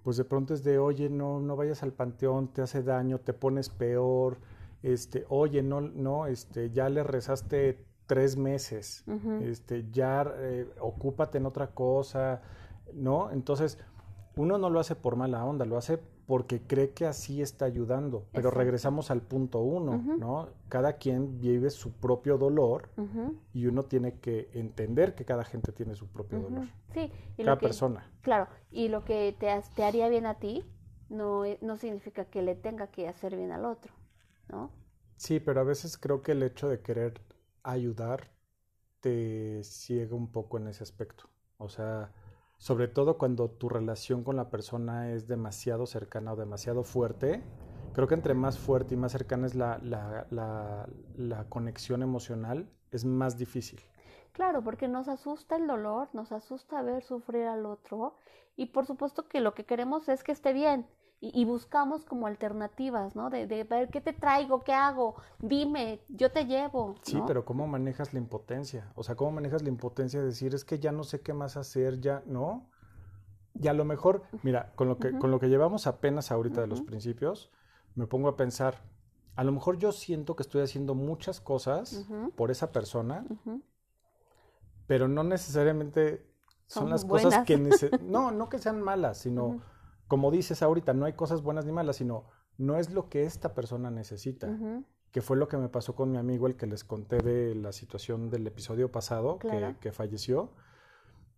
pues 0.02 0.16
de 0.16 0.24
pronto 0.24 0.54
es 0.54 0.64
de, 0.64 0.78
oye, 0.78 1.10
no, 1.10 1.38
no 1.38 1.54
vayas 1.54 1.82
al 1.82 1.92
panteón, 1.92 2.48
te 2.48 2.62
hace 2.62 2.82
daño, 2.82 3.18
te 3.18 3.34
pones 3.34 3.68
peor, 3.68 4.38
este, 4.82 5.26
oye, 5.28 5.62
no, 5.62 5.82
no, 5.82 6.28
este, 6.28 6.70
ya 6.70 6.88
le 6.88 7.02
rezaste 7.02 7.84
tres 8.06 8.38
meses, 8.38 9.04
este, 9.42 9.90
ya 9.90 10.24
eh, 10.38 10.66
ocúpate 10.80 11.36
en 11.36 11.44
otra 11.44 11.74
cosa, 11.74 12.40
¿no? 12.94 13.30
Entonces, 13.32 13.76
uno 14.38 14.56
no 14.56 14.70
lo 14.70 14.80
hace 14.80 14.94
por 14.94 15.16
mala 15.16 15.44
onda, 15.44 15.64
lo 15.64 15.76
hace 15.76 15.98
porque 16.26 16.62
cree 16.62 16.90
que 16.90 17.06
así 17.06 17.42
está 17.42 17.64
ayudando. 17.64 18.26
Pero 18.32 18.50
regresamos 18.50 19.10
al 19.10 19.20
punto 19.22 19.60
uno, 19.60 19.96
¿no? 20.18 20.48
Cada 20.68 20.94
quien 20.94 21.40
vive 21.40 21.70
su 21.70 21.92
propio 21.92 22.38
dolor 22.38 22.90
y 23.52 23.66
uno 23.66 23.84
tiene 23.84 24.20
que 24.20 24.48
entender 24.52 25.14
que 25.14 25.24
cada 25.24 25.44
gente 25.44 25.72
tiene 25.72 25.94
su 25.94 26.06
propio 26.06 26.40
dolor. 26.40 26.66
Sí, 26.94 27.10
y 27.36 27.44
cada 27.44 27.58
persona. 27.58 28.10
Claro, 28.22 28.46
y 28.70 28.88
lo 28.88 29.04
que 29.04 29.34
te, 29.38 29.48
te 29.74 29.84
haría 29.84 30.08
bien 30.08 30.26
a 30.26 30.34
ti 30.34 30.64
no, 31.08 31.44
e, 31.44 31.58
no 31.60 31.76
significa 31.76 32.26
que 32.26 32.42
le 32.42 32.54
tenga 32.54 32.88
que 32.88 33.08
hacer 33.08 33.36
bien 33.36 33.50
al 33.52 33.64
otro, 33.64 33.92
¿no? 34.48 34.70
Sí, 35.16 35.40
pero 35.40 35.60
a 35.60 35.64
veces 35.64 35.98
creo 35.98 36.22
que 36.22 36.32
el 36.32 36.42
hecho 36.42 36.68
de 36.68 36.80
querer 36.80 37.20
ayudar 37.62 38.30
te 39.00 39.62
ciega 39.64 40.14
un 40.14 40.30
poco 40.30 40.58
en 40.58 40.68
ese 40.68 40.82
aspecto. 40.82 41.28
O 41.56 41.68
sea, 41.68 42.12
sobre 42.58 42.88
todo 42.88 43.18
cuando 43.18 43.48
tu 43.48 43.68
relación 43.68 44.24
con 44.24 44.36
la 44.36 44.50
persona 44.50 45.12
es 45.12 45.26
demasiado 45.28 45.86
cercana 45.86 46.32
o 46.32 46.36
demasiado 46.36 46.82
fuerte, 46.82 47.42
creo 47.94 48.08
que 48.08 48.14
entre 48.14 48.34
más 48.34 48.58
fuerte 48.58 48.94
y 48.94 48.96
más 48.96 49.12
cercana 49.12 49.46
es 49.46 49.54
la, 49.54 49.78
la, 49.82 50.26
la, 51.16 51.44
conexión 51.48 52.02
emocional, 52.02 52.68
es 52.90 53.04
más 53.04 53.38
difícil. 53.38 53.80
Claro, 54.32 54.62
porque 54.62 54.88
nos 54.88 55.08
asusta 55.08 55.56
el 55.56 55.66
dolor, 55.66 56.08
nos 56.12 56.32
asusta 56.32 56.82
ver 56.82 57.02
sufrir 57.02 57.46
al 57.46 57.64
otro 57.64 58.14
y 58.56 58.66
por 58.66 58.86
supuesto 58.86 59.28
que 59.28 59.40
lo 59.40 59.54
que 59.54 59.64
queremos 59.64 60.08
es 60.08 60.24
que 60.24 60.32
esté 60.32 60.52
bien 60.52 60.86
y, 61.20 61.44
buscamos 61.44 62.04
como 62.04 62.28
alternativas, 62.28 63.16
¿no? 63.16 63.28
De, 63.28 63.46
de, 63.46 63.64
ver 63.64 63.88
qué 63.88 64.00
te 64.00 64.12
traigo, 64.12 64.62
qué 64.62 64.72
hago, 64.72 65.16
dime, 65.40 66.00
yo 66.08 66.30
te 66.30 66.46
llevo. 66.46 66.94
Sí, 67.02 67.20
pero 67.26 67.44
¿cómo 67.44 67.66
manejas 67.66 68.12
la 68.12 68.20
impotencia? 68.20 68.92
O 68.94 69.02
sea, 69.02 69.16
¿cómo 69.16 69.32
manejas 69.32 69.62
la 69.62 69.68
impotencia 69.68 70.20
de 70.20 70.26
decir, 70.26 70.54
es 70.54 70.64
que 70.64 70.78
ya 70.78 70.92
no 70.92 71.02
sé 71.02 71.20
qué 71.20 71.32
más 71.32 71.56
hacer, 71.56 72.00
ya, 72.00 72.22
¿no? 72.26 72.70
Y 73.60 73.66
a 73.66 73.72
lo 73.72 73.84
mejor, 73.84 74.22
mira, 74.44 74.72
con 74.76 74.88
lo 74.88 74.98
que, 74.98 75.18
con 75.18 75.32
lo 75.32 75.40
que 75.40 75.48
llevamos 75.48 75.88
apenas 75.88 76.30
ahorita 76.30 76.60
de 76.60 76.68
los 76.68 76.82
principios, 76.82 77.50
me 77.96 78.06
pongo 78.06 78.28
a 78.28 78.36
pensar, 78.36 78.84
a 79.34 79.42
lo 79.42 79.50
mejor 79.50 79.78
yo 79.78 79.90
siento 79.90 80.36
que 80.36 80.44
estoy 80.44 80.62
haciendo 80.62 80.94
muchas 80.94 81.40
cosas 81.40 82.06
por 82.36 82.52
esa 82.52 82.70
persona, 82.70 83.26
pero 84.86 85.08
no 85.08 85.24
necesariamente 85.24 86.24
son, 86.66 86.90
las 86.90 87.04
cosas 87.04 87.44
que... 87.44 87.56
no, 88.02 88.30
no 88.30 88.48
que 88.48 88.58
sean 88.58 88.80
malas, 88.80 89.18
sino 89.18 89.60
como 90.08 90.30
dices 90.30 90.62
ahorita, 90.62 90.94
no 90.94 91.04
hay 91.04 91.12
cosas 91.12 91.42
buenas 91.42 91.64
ni 91.64 91.72
malas, 91.72 91.96
sino 91.96 92.24
no 92.56 92.76
es 92.76 92.90
lo 92.90 93.08
que 93.08 93.24
esta 93.24 93.54
persona 93.54 93.90
necesita. 93.90 94.48
que 95.10 95.22
fue 95.22 95.38
lo 95.38 95.48
que 95.48 95.56
me 95.56 95.70
pasó 95.70 95.94
con 95.94 96.10
mi 96.10 96.18
amigo, 96.18 96.46
el 96.46 96.56
que 96.56 96.66
les 96.66 96.84
conté 96.84 97.18
de 97.18 97.54
la 97.54 97.72
situación 97.72 98.28
del 98.28 98.46
episodio 98.46 98.92
pasado, 98.92 99.38
Claro. 99.38 99.74
que, 99.74 99.78
que 99.80 99.92
falleció, 99.92 100.52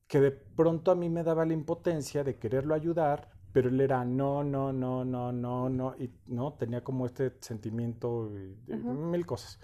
que 0.09 0.21
de 0.21 0.33
pronto 0.33 0.91
a 0.91 0.97
mí 0.97 1.09
me 1.09 1.23
daba 1.23 1.45
la 1.45 1.53
impotencia 1.53 2.25
de 2.25 2.37
quererlo 2.37 2.75
ayudar, 2.75 3.31
pero 3.53 3.69
él 3.69 3.81
era 3.81 4.05
no, 4.05 4.43
no, 4.43 4.73
no, 4.73 5.05
no, 5.05 5.31
no, 5.33 5.69
no, 5.69 5.95
y 5.99 6.11
no, 6.27 6.55
tenía 6.55 6.83
como 6.83 7.07
este 7.07 7.33
sentimiento 7.41 8.29
y 8.37 8.57
mil 8.75 9.25
cosas. 9.25 9.61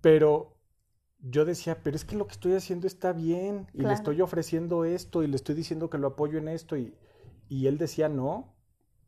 Pero 0.00 0.56
yo 1.20 1.44
decía, 1.44 1.82
pero 1.82 1.96
es 1.96 2.04
que 2.04 2.16
lo 2.16 2.26
que 2.26 2.32
estoy 2.32 2.54
haciendo 2.54 2.86
está 2.86 3.12
bien, 3.12 3.68
y 3.72 3.82
le 3.82 3.92
estoy 3.92 4.20
ofreciendo 4.20 4.84
esto, 4.84 5.22
y 5.22 5.28
le 5.28 5.36
estoy 5.36 5.54
diciendo 5.54 5.88
que 5.88 5.98
lo 5.98 6.08
apoyo 6.08 6.38
en 6.38 6.48
esto, 6.48 6.76
y, 6.76 6.94
y 7.54 7.66
él 7.68 7.78
decía 7.78 8.08
no, 8.08 8.54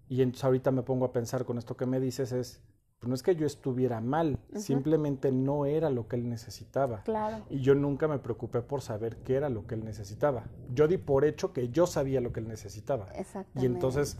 y 0.09 0.23
entonces 0.23 0.45
ahorita 0.45 0.71
me 0.71 0.83
pongo 0.83 1.05
a 1.07 1.12
pensar 1.12 1.45
con 1.45 1.59
esto 1.59 1.76
que 1.76 1.87
me 1.87 1.99
dices 1.99 2.31
es, 2.33 2.62
pues 3.00 3.09
no 3.09 3.15
es 3.15 3.23
que 3.23 3.35
yo 3.35 3.45
estuviera 3.47 4.00
mal, 4.00 4.38
simplemente 4.55 5.33
no 5.33 5.67
era 5.67 5.91
lo 5.91 6.07
que 6.09 6.17
él 6.17 6.29
necesitaba. 6.29 7.03
Claro. 7.03 7.45
Y 7.50 7.61
yo 7.61 7.75
nunca 7.75 8.09
me 8.09 8.19
preocupé 8.19 8.62
por 8.62 8.81
saber 8.83 9.17
qué 9.19 9.35
era 9.35 9.49
lo 9.49 9.67
que 9.67 9.75
él 9.75 9.85
necesitaba. 9.85 10.45
Yo 10.73 10.87
di 10.88 10.97
por 10.97 11.25
hecho 11.25 11.53
que 11.53 11.69
yo 11.71 11.87
sabía 11.87 12.21
lo 12.21 12.33
que 12.33 12.41
él 12.41 12.49
necesitaba. 12.49 13.07
Exactamente. 13.15 13.62
Y 13.62 13.67
entonces 13.67 14.17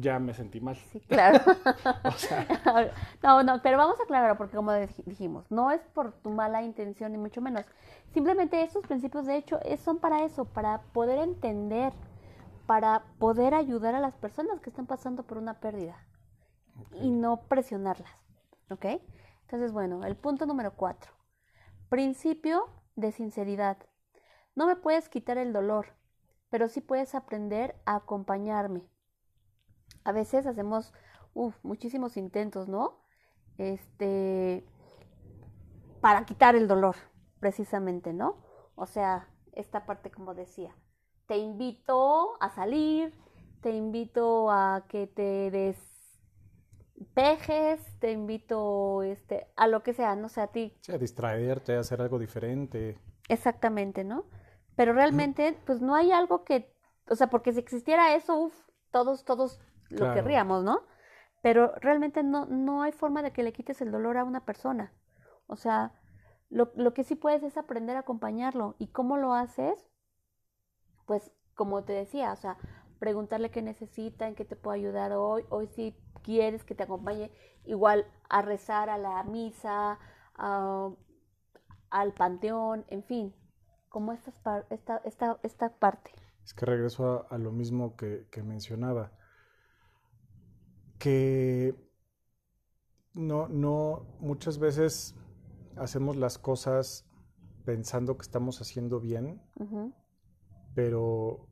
ya 0.00 0.18
me 0.18 0.32
sentí 0.32 0.60
mal. 0.60 0.76
Sí, 0.92 1.00
claro. 1.00 1.40
O 2.04 2.12
sea, 2.12 2.46
no, 3.22 3.42
no, 3.42 3.60
pero 3.62 3.76
vamos 3.78 3.98
a 4.00 4.04
aclarar 4.04 4.36
porque 4.38 4.56
como 4.56 4.70
dij- 4.72 5.04
dijimos, 5.04 5.44
no 5.50 5.70
es 5.70 5.80
por 5.92 6.12
tu 6.12 6.30
mala 6.30 6.62
intención 6.62 7.12
ni 7.12 7.18
mucho 7.18 7.40
menos. 7.40 7.64
Simplemente 8.14 8.62
estos 8.62 8.86
principios 8.86 9.26
de 9.26 9.36
hecho 9.36 9.58
son 9.84 9.98
para 9.98 10.24
eso, 10.24 10.44
para 10.44 10.82
poder 10.92 11.18
entender, 11.18 11.92
para 12.66 13.04
poder 13.18 13.54
ayudar 13.54 13.94
a 13.94 14.00
las 14.00 14.16
personas 14.16 14.60
que 14.60 14.70
están 14.70 14.86
pasando 14.86 15.24
por 15.24 15.38
una 15.38 15.60
pérdida 15.60 15.96
y 16.92 17.10
no 17.10 17.48
presionarlas, 17.48 18.10
¿ok? 18.70 18.86
Entonces, 19.42 19.72
bueno, 19.72 20.04
el 20.04 20.16
punto 20.16 20.46
número 20.46 20.74
cuatro. 20.74 21.12
Principio 21.88 22.68
de 22.96 23.12
sinceridad. 23.12 23.78
No 24.54 24.66
me 24.66 24.76
puedes 24.76 25.08
quitar 25.08 25.38
el 25.38 25.52
dolor, 25.52 25.86
pero 26.50 26.68
sí 26.68 26.80
puedes 26.80 27.14
aprender 27.14 27.80
a 27.86 27.96
acompañarme. 27.96 28.88
A 30.04 30.12
veces 30.12 30.46
hacemos 30.46 30.92
uf, 31.36 31.54
muchísimos 31.62 32.16
intentos, 32.16 32.66
¿no? 32.66 32.98
Este, 33.58 34.66
para 36.00 36.24
quitar 36.24 36.56
el 36.56 36.66
dolor, 36.66 36.96
precisamente, 37.40 38.12
¿no? 38.12 38.42
O 38.74 38.86
sea, 38.86 39.28
esta 39.52 39.86
parte 39.86 40.10
como 40.10 40.34
decía, 40.34 40.74
te 41.26 41.36
invito 41.38 42.36
a 42.40 42.50
salir, 42.50 43.12
te 43.60 43.70
invito 43.70 44.50
a 44.50 44.84
que 44.88 45.06
te 45.06 45.50
despejes, 45.50 45.88
te 47.98 48.12
invito 48.12 49.02
este, 49.02 49.46
a 49.56 49.66
lo 49.68 49.82
que 49.82 49.94
sea, 49.94 50.16
no 50.16 50.28
sé, 50.28 50.40
a 50.40 50.48
ti 50.48 50.74
sí, 50.80 50.92
a 50.92 50.98
distraerte, 50.98 51.76
a 51.76 51.80
hacer 51.80 52.00
algo 52.00 52.18
diferente. 52.18 52.98
Exactamente, 53.28 54.04
¿no? 54.04 54.24
Pero 54.76 54.92
realmente, 54.92 55.58
pues 55.66 55.80
no 55.80 55.94
hay 55.94 56.12
algo 56.12 56.44
que, 56.44 56.72
o 57.08 57.16
sea, 57.16 57.28
porque 57.28 57.52
si 57.52 57.58
existiera 57.60 58.14
eso, 58.14 58.38
uf, 58.38 58.54
todos, 58.90 59.24
todos 59.24 59.58
lo 59.88 59.98
Claro. 59.98 60.10
querríamos, 60.10 60.64
¿no? 60.64 60.82
Pero 61.42 61.72
realmente 61.80 62.22
no, 62.22 62.46
no 62.46 62.82
hay 62.82 62.92
forma 62.92 63.22
de 63.22 63.32
que 63.32 63.42
le 63.42 63.52
quites 63.52 63.80
el 63.80 63.90
dolor 63.92 64.16
a 64.16 64.24
una 64.24 64.44
persona. 64.44 64.92
O 65.46 65.56
sea, 65.56 65.92
lo, 66.50 66.72
lo 66.76 66.94
que 66.94 67.04
sí 67.04 67.14
puedes 67.16 67.42
es 67.42 67.56
aprender 67.56 67.96
a 67.96 68.00
acompañarlo. 68.00 68.76
¿Y 68.78 68.88
cómo 68.88 69.16
lo 69.16 69.34
haces? 69.34 69.88
Pues, 71.06 71.30
como 71.54 71.84
te 71.84 71.92
decía, 71.92 72.32
o 72.32 72.36
sea, 72.36 72.56
preguntarle 72.98 73.50
qué 73.50 73.62
necesita, 73.62 74.26
en 74.28 74.34
qué 74.34 74.44
te 74.44 74.56
puedo 74.56 74.74
ayudar 74.74 75.12
hoy, 75.12 75.44
hoy 75.50 75.68
si 75.68 75.94
quieres 76.22 76.64
que 76.64 76.74
te 76.74 76.82
acompañe 76.82 77.30
igual 77.64 78.06
a 78.28 78.42
rezar 78.42 78.90
a 78.90 78.98
la 78.98 79.22
misa, 79.24 79.98
a- 80.34 80.90
al 81.90 82.12
panteón, 82.12 82.84
en 82.88 83.02
fin, 83.04 83.34
como 83.88 84.12
estas 84.12 84.38
par- 84.40 84.66
esta, 84.70 84.98
esta, 85.04 85.38
esta 85.42 85.70
parte. 85.78 86.10
Es 86.44 86.52
que 86.54 86.66
regreso 86.66 87.26
a, 87.30 87.34
a 87.34 87.38
lo 87.38 87.52
mismo 87.52 87.96
que, 87.96 88.26
que 88.30 88.42
mencionaba. 88.42 89.12
Que 90.98 91.74
no, 93.14 93.48
no, 93.48 94.06
muchas 94.20 94.58
veces 94.58 95.14
hacemos 95.76 96.16
las 96.16 96.38
cosas 96.38 97.04
pensando 97.64 98.16
que 98.16 98.22
estamos 98.22 98.60
haciendo 98.60 99.00
bien, 99.00 99.40
pero, 100.76 101.48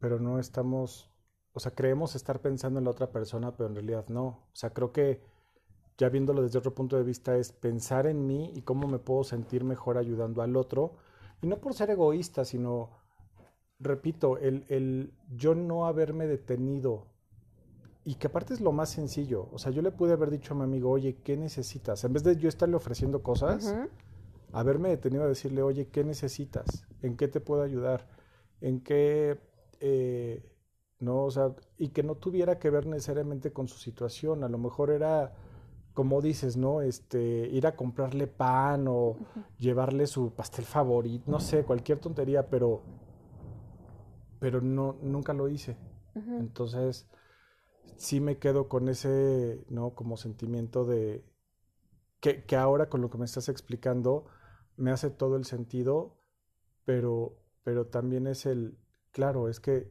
pero 0.00 0.18
no 0.18 0.38
estamos, 0.38 1.10
o 1.52 1.60
sea, 1.60 1.74
creemos 1.74 2.16
estar 2.16 2.40
pensando 2.40 2.78
en 2.78 2.86
la 2.86 2.90
otra 2.90 3.12
persona, 3.12 3.54
pero 3.54 3.68
en 3.68 3.74
realidad 3.74 4.06
no. 4.08 4.24
O 4.26 4.54
sea, 4.54 4.70
creo 4.70 4.92
que 4.92 5.20
ya 5.98 6.08
viéndolo 6.08 6.42
desde 6.42 6.58
otro 6.58 6.74
punto 6.74 6.96
de 6.96 7.02
vista 7.02 7.36
es 7.36 7.52
pensar 7.52 8.06
en 8.06 8.26
mí 8.26 8.50
y 8.54 8.62
cómo 8.62 8.88
me 8.88 8.98
puedo 8.98 9.24
sentir 9.24 9.62
mejor 9.62 9.98
ayudando 9.98 10.40
al 10.40 10.56
otro. 10.56 10.94
Y 11.42 11.48
no 11.48 11.58
por 11.58 11.74
ser 11.74 11.90
egoísta, 11.90 12.46
sino, 12.46 12.92
repito, 13.78 14.38
el, 14.38 14.64
el 14.70 15.12
yo 15.36 15.54
no 15.54 15.84
haberme 15.86 16.26
detenido. 16.26 17.08
Y 18.06 18.14
que 18.14 18.28
aparte 18.28 18.54
es 18.54 18.62
lo 18.62 18.72
más 18.72 18.88
sencillo. 18.88 19.50
O 19.52 19.58
sea, 19.58 19.70
yo 19.70 19.82
le 19.82 19.92
pude 19.92 20.14
haber 20.14 20.30
dicho 20.30 20.54
a 20.54 20.56
mi 20.56 20.62
amigo, 20.62 20.90
oye, 20.90 21.16
¿qué 21.22 21.36
necesitas? 21.36 22.04
En 22.04 22.14
vez 22.14 22.24
de 22.24 22.36
yo 22.36 22.48
estarle 22.48 22.76
ofreciendo 22.76 23.22
cosas, 23.22 23.66
ujú, 23.66 23.90
haberme 24.54 24.88
detenido 24.88 25.24
a 25.24 25.28
decirle, 25.28 25.60
oye, 25.62 25.88
¿qué 25.88 26.04
necesitas? 26.04 26.86
¿En 27.02 27.18
qué 27.18 27.28
te 27.28 27.40
puedo 27.40 27.62
ayudar? 27.62 28.21
¿En 28.62 28.80
qué, 28.80 29.38
eh, 29.80 30.42
no, 31.00 31.24
o 31.24 31.30
sea, 31.30 31.54
y 31.78 31.88
que 31.88 32.02
no 32.04 32.14
tuviera 32.14 32.58
que 32.58 32.70
ver 32.70 32.86
necesariamente 32.86 33.52
con 33.52 33.68
su 33.68 33.78
situación, 33.78 34.44
a 34.44 34.48
lo 34.48 34.56
mejor 34.56 34.90
era, 34.90 35.34
como 35.94 36.22
dices, 36.22 36.56
¿no? 36.56 36.80
Este, 36.80 37.48
ir 37.48 37.66
a 37.66 37.76
comprarle 37.76 38.28
pan 38.28 38.86
o 38.88 39.16
llevarle 39.58 40.06
su 40.06 40.32
pastel 40.32 40.64
favorito, 40.64 41.30
no 41.30 41.40
sé, 41.40 41.64
cualquier 41.64 41.98
tontería, 41.98 42.48
pero, 42.48 42.82
pero 44.38 44.60
no, 44.60 44.96
nunca 45.02 45.32
lo 45.32 45.48
hice. 45.48 45.76
Entonces, 46.14 47.08
sí 47.96 48.20
me 48.20 48.38
quedo 48.38 48.68
con 48.68 48.88
ese, 48.88 49.64
¿no? 49.68 49.90
Como 49.94 50.16
sentimiento 50.16 50.84
de 50.84 51.24
que, 52.20 52.44
que 52.44 52.56
ahora 52.56 52.88
con 52.88 53.00
lo 53.00 53.10
que 53.10 53.18
me 53.18 53.24
estás 53.24 53.48
explicando 53.48 54.26
me 54.76 54.92
hace 54.92 55.10
todo 55.10 55.36
el 55.36 55.44
sentido, 55.44 56.16
pero, 56.84 57.41
pero 57.64 57.86
también 57.86 58.26
es 58.26 58.46
el, 58.46 58.78
claro, 59.10 59.48
es 59.48 59.60
que 59.60 59.90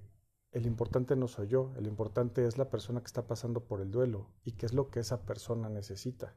el 0.51 0.65
importante 0.65 1.15
no 1.15 1.27
soy 1.27 1.47
yo, 1.47 1.71
el 1.77 1.87
importante 1.87 2.45
es 2.45 2.57
la 2.57 2.69
persona 2.69 2.99
que 2.99 3.07
está 3.07 3.25
pasando 3.25 3.61
por 3.65 3.81
el 3.81 3.91
duelo 3.91 4.27
y 4.43 4.53
qué 4.53 4.65
es 4.65 4.73
lo 4.73 4.89
que 4.89 4.99
esa 4.99 5.25
persona 5.25 5.69
necesita. 5.69 6.35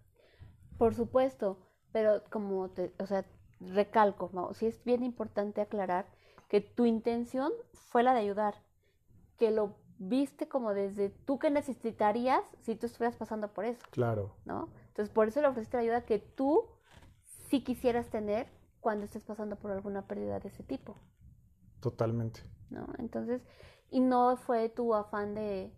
Por 0.79 0.95
supuesto, 0.95 1.59
pero 1.93 2.23
como 2.31 2.71
te, 2.71 2.95
o 2.99 3.07
sea, 3.07 3.25
recalco, 3.61 4.31
Mau, 4.33 4.55
sí 4.55 4.67
es 4.67 4.83
bien 4.85 5.03
importante 5.03 5.61
aclarar 5.61 6.07
que 6.49 6.61
tu 6.61 6.87
intención 6.87 7.53
fue 7.73 8.03
la 8.03 8.15
de 8.15 8.21
ayudar, 8.21 8.55
que 9.39 9.51
lo 9.51 9.77
viste 9.99 10.49
como 10.49 10.75
desde 10.75 11.11
tú 11.11 11.39
que 11.39 11.51
necesitarías 11.51 12.43
si 12.63 12.75
tú 12.77 12.87
estuvieras 12.87 13.17
pasando 13.17 13.53
por 13.53 13.65
eso, 13.65 13.81
Claro, 13.91 14.37
¿no? 14.45 14.69
Entonces 14.89 15.13
por 15.13 15.29
eso 15.29 15.41
le 15.41 15.49
ofreciste 15.49 15.77
la 15.77 15.83
ayuda 15.83 16.05
que 16.05 16.19
tú 16.19 16.69
sí 17.49 17.63
quisieras 17.63 18.11
tener 18.11 18.49
cuando 18.81 19.05
estés 19.05 19.25
pasando 19.25 19.57
por 19.57 19.71
alguna 19.71 20.07
pérdida 20.07 20.41
de 20.41 20.49
ese 20.49 20.63
tipo, 20.63 20.97
totalmente. 21.85 22.41
¿no? 22.71 22.87
Entonces, 22.99 23.43
y 23.91 24.01
no 24.01 24.37
fue 24.39 24.71
tu 24.71 24.95
afán 24.95 25.35
de, 25.35 25.71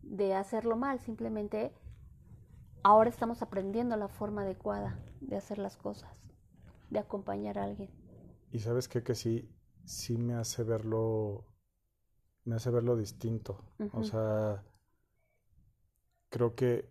de 0.00 0.34
hacerlo 0.34 0.74
mal, 0.76 1.00
simplemente 1.00 1.74
ahora 2.82 3.10
estamos 3.10 3.42
aprendiendo 3.42 3.94
la 3.98 4.08
forma 4.08 4.40
adecuada 4.40 4.98
de 5.20 5.36
hacer 5.36 5.58
las 5.58 5.76
cosas, 5.76 6.10
de 6.88 6.98
acompañar 6.98 7.58
a 7.58 7.64
alguien. 7.64 7.90
Y 8.50 8.60
sabes 8.60 8.88
qué, 8.88 9.02
que 9.02 9.14
sí, 9.14 9.54
sí 9.84 10.16
me 10.16 10.34
hace 10.34 10.64
verlo, 10.64 11.44
me 12.44 12.54
hace 12.54 12.70
verlo 12.70 12.96
distinto. 12.96 13.62
O 13.92 14.02
sea, 14.02 14.64
creo 16.30 16.54
que, 16.54 16.90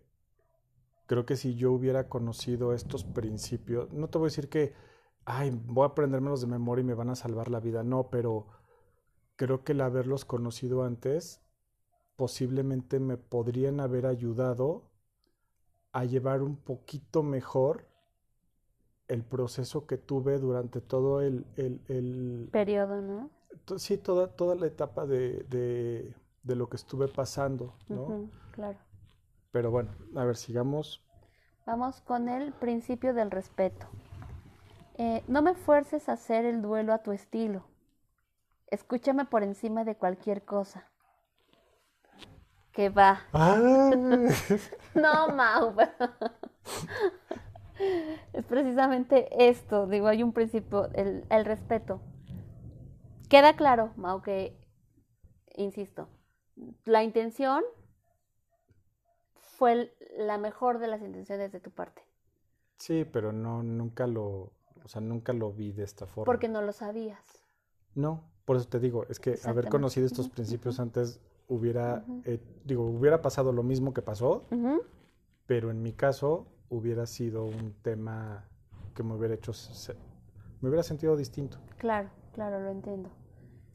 creo 1.06 1.26
que 1.26 1.34
si 1.34 1.56
yo 1.56 1.72
hubiera 1.72 2.08
conocido 2.08 2.72
estos 2.72 3.02
principios, 3.02 3.92
no 3.92 4.08
te 4.08 4.18
voy 4.18 4.26
a 4.26 4.30
decir 4.30 4.48
que, 4.48 4.74
ay, 5.24 5.50
voy 5.50 5.82
a 5.82 5.88
aprendérmelos 5.88 6.40
de 6.40 6.46
memoria 6.46 6.82
y 6.82 6.86
me 6.86 6.94
van 6.94 7.10
a 7.10 7.16
salvar 7.16 7.50
la 7.50 7.58
vida, 7.58 7.82
no, 7.82 8.10
pero 8.10 8.59
creo 9.40 9.64
que 9.64 9.72
el 9.72 9.80
haberlos 9.80 10.26
conocido 10.26 10.84
antes 10.84 11.40
posiblemente 12.16 13.00
me 13.00 13.16
podrían 13.16 13.80
haber 13.80 14.06
ayudado 14.06 14.84
a 15.92 16.04
llevar 16.04 16.42
un 16.42 16.56
poquito 16.56 17.22
mejor 17.22 17.86
el 19.08 19.24
proceso 19.24 19.86
que 19.86 19.98
tuve 19.98 20.38
durante 20.38 20.80
todo 20.80 21.20
el, 21.20 21.44
el, 21.56 21.80
el- 21.88 22.50
Periodo, 22.52 23.00
¿no? 23.00 23.30
sí, 23.78 23.96
toda, 23.98 24.28
toda 24.28 24.54
la 24.54 24.66
etapa 24.66 25.06
de, 25.06 25.44
de, 25.48 26.14
de 26.42 26.56
lo 26.56 26.68
que 26.68 26.76
estuve 26.76 27.08
pasando, 27.08 27.74
¿no? 27.88 28.30
Claro. 28.52 28.78
Pero 29.52 29.70
bueno, 29.70 29.90
a 30.16 30.24
ver, 30.24 30.36
sigamos. 30.36 31.00
Vamos 31.64 32.02
con 32.02 32.28
el 32.28 32.52
principio 32.52 33.14
del 33.14 33.30
respeto. 33.30 33.86
Eh, 34.98 35.24
no 35.26 35.42
me 35.42 35.54
fuerces 35.54 36.08
a 36.08 36.12
hacer 36.12 36.44
el 36.44 36.62
duelo 36.62 36.92
a 36.92 36.98
tu 37.02 37.10
estilo. 37.10 37.64
Escúchame 38.70 39.24
por 39.24 39.42
encima 39.42 39.84
de 39.84 39.96
cualquier 39.96 40.44
cosa. 40.44 40.86
Que 42.72 42.88
va. 42.88 43.20
Ah, 43.32 43.90
No, 44.94 45.28
Mau. 45.28 45.74
precisamente 48.48 49.28
esto, 49.48 49.86
digo, 49.86 50.06
hay 50.08 50.22
un 50.22 50.32
principio, 50.32 50.90
el, 50.94 51.24
el 51.30 51.44
respeto. 51.44 52.00
Queda 53.28 53.54
claro, 53.54 53.92
Mau, 53.96 54.22
que, 54.22 54.56
insisto, 55.56 56.08
la 56.84 57.02
intención 57.02 57.62
fue 59.56 59.94
la 60.16 60.38
mejor 60.38 60.78
de 60.78 60.88
las 60.88 61.00
intenciones 61.02 61.52
de 61.52 61.60
tu 61.60 61.70
parte. 61.70 62.02
Sí, 62.78 63.04
pero 63.04 63.32
no, 63.32 63.62
nunca 63.62 64.06
lo, 64.06 64.52
o 64.84 64.88
sea, 64.88 65.00
nunca 65.00 65.32
lo 65.32 65.52
vi 65.52 65.72
de 65.72 65.84
esta 65.84 66.06
forma. 66.06 66.26
Porque 66.26 66.48
no 66.48 66.62
lo 66.62 66.72
sabías. 66.72 67.22
No, 67.94 68.29
por 68.44 68.56
eso 68.56 68.68
te 68.68 68.80
digo, 68.80 69.06
es 69.08 69.20
que 69.20 69.38
haber 69.44 69.68
conocido 69.68 70.06
estos 70.06 70.28
principios 70.28 70.80
antes 70.80 71.20
hubiera, 71.48 72.04
eh, 72.24 72.40
digo, 72.64 72.84
hubiera 72.84 73.22
pasado 73.22 73.52
lo 73.52 73.62
mismo 73.62 73.92
que 73.92 74.02
pasó, 74.02 74.44
pero 75.46 75.70
en 75.70 75.82
mi 75.82 75.92
caso 75.92 76.46
hubiera 76.68 77.06
sido 77.06 77.44
un 77.44 77.74
tema 77.82 78.44
que 78.94 79.02
me 79.02 79.14
hubiera 79.14 79.34
hecho, 79.34 79.52
me 80.60 80.68
hubiera 80.68 80.82
sentido 80.82 81.16
distinto. 81.16 81.58
Claro, 81.78 82.10
claro, 82.32 82.60
lo 82.60 82.70
entiendo. 82.70 83.10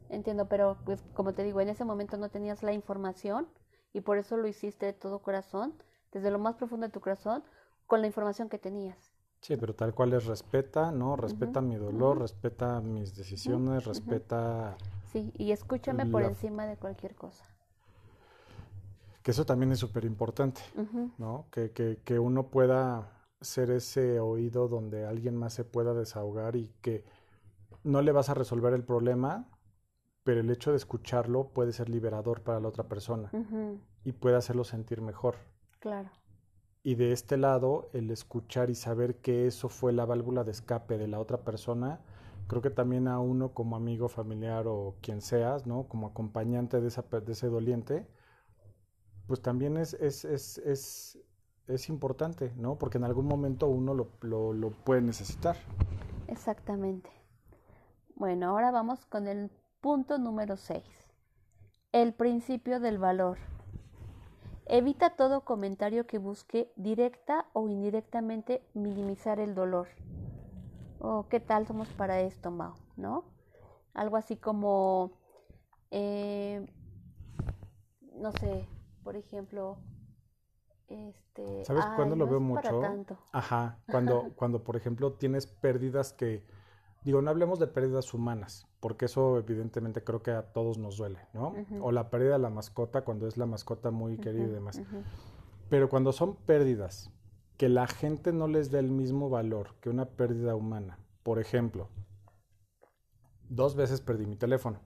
Entiendo, 0.09 0.47
pero 0.47 0.77
pues 0.85 1.03
como 1.13 1.33
te 1.33 1.43
digo, 1.43 1.61
en 1.61 1.69
ese 1.69 1.83
momento 1.83 2.17
no 2.17 2.29
tenías 2.29 2.63
la 2.63 2.73
información 2.73 3.47
y 3.91 4.01
por 4.01 4.17
eso 4.17 4.37
lo 4.37 4.47
hiciste 4.47 4.85
de 4.85 4.93
todo 4.93 5.19
corazón, 5.19 5.73
desde 6.11 6.31
lo 6.31 6.39
más 6.39 6.55
profundo 6.55 6.85
de 6.85 6.91
tu 6.91 7.01
corazón, 7.01 7.43
con 7.87 8.01
la 8.01 8.07
información 8.07 8.49
que 8.49 8.59
tenías. 8.59 9.14
Sí, 9.41 9.57
pero 9.57 9.75
tal 9.75 9.93
cual 9.93 10.13
es 10.13 10.25
respeta, 10.25 10.91
¿no? 10.91 11.15
Respeta 11.15 11.61
mi 11.61 11.75
dolor, 11.75 12.19
respeta 12.19 12.81
mis 12.81 13.15
decisiones, 13.15 13.85
respeta... 13.85 14.75
Sí, 15.11 15.31
y 15.37 15.51
escúchame 15.51 16.05
por 16.07 16.23
encima 16.23 16.65
de 16.65 16.77
cualquier 16.77 17.15
cosa. 17.15 17.45
Que 19.21 19.31
eso 19.31 19.45
también 19.45 19.71
es 19.71 19.79
súper 19.79 20.05
importante, 20.05 20.61
¿no? 21.17 21.45
Que, 21.51 21.71
que, 21.71 21.99
que 22.03 22.19
uno 22.19 22.47
pueda 22.47 23.11
ser 23.41 23.69
ese 23.71 24.19
oído 24.19 24.67
donde 24.67 25.05
alguien 25.05 25.35
más 25.35 25.53
se 25.53 25.63
pueda 25.63 25.93
desahogar 25.93 26.55
y 26.55 26.73
que 26.81 27.05
no 27.83 28.01
le 28.01 28.11
vas 28.11 28.29
a 28.29 28.33
resolver 28.33 28.73
el 28.73 28.83
problema, 28.83 29.47
pero 30.23 30.41
el 30.41 30.49
hecho 30.49 30.71
de 30.71 30.77
escucharlo 30.77 31.49
puede 31.49 31.71
ser 31.71 31.87
liberador 31.87 32.41
para 32.41 32.59
la 32.59 32.67
otra 32.67 32.85
persona 32.85 33.29
y 34.03 34.11
puede 34.11 34.35
hacerlo 34.35 34.63
sentir 34.63 35.01
mejor. 35.01 35.35
Claro. 35.79 36.09
Y 36.85 36.93
de 36.93 37.13
este 37.13 37.35
lado, 37.35 37.89
el 37.93 38.11
escuchar 38.11 38.69
y 38.69 38.75
saber 38.75 39.15
que 39.15 39.47
eso 39.47 39.69
fue 39.69 39.91
la 39.91 40.05
válvula 40.05 40.43
de 40.43 40.51
escape 40.51 40.99
de 40.99 41.07
la 41.07 41.19
otra 41.19 41.39
persona, 41.39 41.99
creo 42.47 42.61
que 42.61 42.69
también 42.69 43.07
a 43.07 43.19
uno 43.19 43.55
como 43.55 43.75
amigo, 43.75 44.07
familiar 44.07 44.67
o 44.67 44.93
quien 45.01 45.21
seas, 45.21 45.65
¿no? 45.65 45.87
Como 45.87 46.05
acompañante 46.05 46.79
de, 46.79 46.87
esa, 46.87 47.01
de 47.01 47.31
ese 47.31 47.47
doliente, 47.47 48.07
pues 49.25 49.41
también 49.41 49.77
es, 49.77 49.95
es, 49.95 50.25
es, 50.25 50.59
es, 50.59 51.17
es 51.65 51.89
importante, 51.89 52.53
¿no? 52.55 52.77
Porque 52.77 52.99
en 52.99 53.05
algún 53.05 53.25
momento 53.25 53.67
uno 53.67 53.95
lo, 53.95 54.53
lo, 54.53 54.69
puede 54.69 55.01
necesitar. 55.01 55.57
Exactamente. 56.27 57.09
Bueno, 58.13 58.49
ahora 58.49 58.69
vamos 58.69 59.07
con 59.07 59.27
el 59.27 59.49
Punto 59.81 60.19
número 60.19 60.55
6. 60.55 60.83
El 61.93 62.13
principio 62.13 62.79
del 62.79 62.99
valor. 62.99 63.39
Evita 64.67 65.11
todo 65.11 65.41
comentario 65.41 66.07
que 66.07 66.17
busque 66.17 66.71
directa 66.75 67.45
o 67.53 67.69
indirectamente 67.69 68.61
minimizar 68.73 69.39
el 69.39 69.53
dolor. 69.53 69.87
¿O 70.99 71.19
oh, 71.19 71.27
qué 71.29 71.39
tal 71.39 71.67
somos 71.67 71.87
para 71.89 72.21
esto, 72.21 72.49
Mao? 72.49 72.75
¿No? 72.97 73.25
Algo 73.93 74.17
así 74.17 74.35
como, 74.35 75.11
eh, 75.91 76.65
no 78.13 78.31
sé, 78.31 78.67
por 79.03 79.15
ejemplo, 79.15 79.77
este... 80.87 81.63
¿Sabes 81.63 81.85
cuándo 81.95 82.15
lo 82.15 82.25
veo 82.27 82.39
mucho? 82.39 82.81
Ajá, 83.31 83.79
cuando, 83.89 84.31
cuando 84.35 84.63
por 84.63 84.75
ejemplo 84.75 85.13
tienes 85.13 85.45
pérdidas 85.47 86.11
que 86.11 86.43
Digo, 87.05 87.21
no 87.21 87.29
hablemos 87.29 87.59
de 87.59 87.67
pérdidas 87.67 88.15
humanas, 88.15 88.67
porque 88.85 89.05
eso 89.05 89.39
evidentemente 89.39 90.03
creo 90.03 90.21
que 90.21 90.29
a 90.29 90.43
todos 90.43 90.77
nos 90.77 90.97
duele, 90.97 91.17
¿no? 91.33 91.55
O 91.81 91.91
la 91.91 92.11
pérdida 92.11 92.33
de 92.33 92.37
la 92.37 92.51
mascota 92.51 93.01
cuando 93.01 93.25
es 93.25 93.35
la 93.35 93.47
mascota 93.47 93.89
muy 93.89 94.19
querida 94.19 94.43
y 94.43 94.51
demás. 94.51 94.79
Pero 95.71 95.89
cuando 95.89 96.11
son 96.11 96.35
pérdidas 96.35 97.09
que 97.57 97.67
la 97.67 97.87
gente 97.87 98.31
no 98.31 98.47
les 98.47 98.69
da 98.69 98.77
el 98.77 98.91
mismo 98.91 99.27
valor 99.27 99.69
que 99.81 99.89
una 99.89 100.05
pérdida 100.05 100.53
humana, 100.53 100.99
por 101.23 101.39
ejemplo, 101.39 101.89
dos 103.49 103.75
veces 103.75 104.01
perdí 104.01 104.27
mi 104.27 104.35
teléfono. 104.35 104.77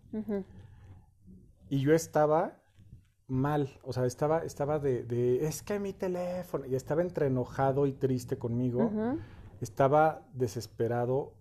Y 1.67 1.81
yo 1.81 1.93
estaba 1.93 2.53
mal, 3.27 3.67
o 3.83 3.91
sea, 3.91 4.05
estaba, 4.05 4.45
estaba 4.45 4.79
de, 4.79 5.03
de, 5.03 5.45
es 5.45 5.61
que 5.61 5.77
mi 5.77 5.91
teléfono, 5.91 6.65
y 6.65 6.75
estaba 6.75 7.01
entre 7.01 7.27
enojado 7.27 7.85
y 7.85 7.91
triste 7.91 8.37
conmigo, 8.37 8.89
estaba 9.59 10.25
desesperado 10.31 11.33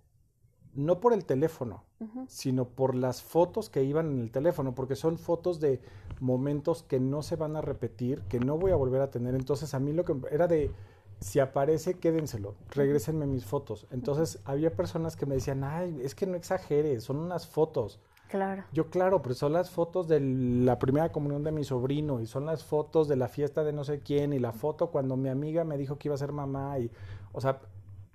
no 0.78 1.00
por 1.00 1.12
el 1.12 1.24
teléfono, 1.24 1.82
sino 2.28 2.68
por 2.68 2.94
las 2.94 3.20
fotos 3.20 3.68
que 3.68 3.82
iban 3.82 4.12
en 4.12 4.20
el 4.20 4.30
teléfono, 4.30 4.76
porque 4.76 4.94
son 4.94 5.18
fotos 5.18 5.58
de 5.58 5.80
momentos 6.20 6.84
que 6.84 7.00
no 7.00 7.22
se 7.22 7.34
van 7.34 7.56
a 7.56 7.60
repetir, 7.60 8.22
que 8.28 8.38
no 8.38 8.56
voy 8.58 8.70
a 8.70 8.76
volver 8.76 9.02
a 9.02 9.10
tener. 9.10 9.34
Entonces 9.34 9.74
a 9.74 9.80
mí 9.80 9.92
lo 9.92 10.04
que 10.04 10.14
era 10.30 10.46
de, 10.46 10.70
si 11.18 11.40
aparece, 11.40 11.94
quédenselo, 11.94 12.54
regrésenme 12.70 13.26
mis 13.26 13.44
fotos. 13.44 13.88
Entonces 13.90 14.40
había 14.44 14.70
personas 14.70 15.16
que 15.16 15.26
me 15.26 15.34
decían, 15.34 15.64
ay, 15.64 16.00
es 16.04 16.14
que 16.14 16.26
no 16.26 16.36
exageres, 16.36 17.02
son 17.02 17.16
unas 17.16 17.48
fotos. 17.48 17.98
Claro. 18.28 18.62
Yo, 18.72 18.88
claro, 18.88 19.20
pero 19.20 19.34
son 19.34 19.54
las 19.54 19.70
fotos 19.70 20.06
de 20.06 20.20
la 20.20 20.78
primera 20.78 21.10
comunión 21.10 21.42
de 21.42 21.50
mi 21.50 21.64
sobrino 21.64 22.20
y 22.20 22.26
son 22.26 22.46
las 22.46 22.62
fotos 22.62 23.08
de 23.08 23.16
la 23.16 23.26
fiesta 23.26 23.64
de 23.64 23.72
no 23.72 23.82
sé 23.82 23.98
quién 23.98 24.32
y 24.32 24.38
la 24.38 24.52
foto 24.52 24.92
cuando 24.92 25.16
mi 25.16 25.28
amiga 25.28 25.64
me 25.64 25.76
dijo 25.76 25.98
que 25.98 26.06
iba 26.06 26.14
a 26.14 26.18
ser 26.18 26.30
mamá 26.30 26.78
y, 26.78 26.88
o 27.32 27.40
sea, 27.40 27.62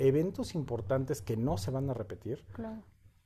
eventos 0.04 0.56
importantes 0.56 1.22
que 1.22 1.38
no 1.38 1.58
se 1.58 1.72
van 1.72 1.90
a 1.90 1.94
repetir 1.94 2.46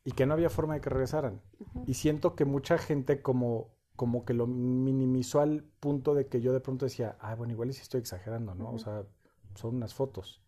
y 0.04 0.12
que 0.12 0.26
no 0.26 0.34
había 0.34 0.50
forma 0.50 0.76
de 0.76 0.82
que 0.82 0.90
regresaran. 0.90 1.42
Y 1.86 1.96
siento 1.96 2.36
que 2.36 2.46
mucha 2.46 2.78
gente 2.78 3.22
como, 3.22 3.70
como 3.96 4.26
que 4.26 4.34
lo 4.34 4.48
minimizó 4.48 5.42
al 5.42 5.64
punto 5.80 6.14
de 6.14 6.28
que 6.28 6.40
yo 6.40 6.54
de 6.54 6.60
pronto 6.60 6.86
decía, 6.86 7.18
ah, 7.20 7.36
bueno, 7.36 7.54
igual 7.54 7.74
sí 7.74 7.82
estoy 7.82 8.00
exagerando, 8.00 8.56
¿no? 8.56 8.72
O 8.72 8.78
sea, 8.78 9.04
son 9.56 9.76
unas 9.76 9.94
fotos. 9.94 10.42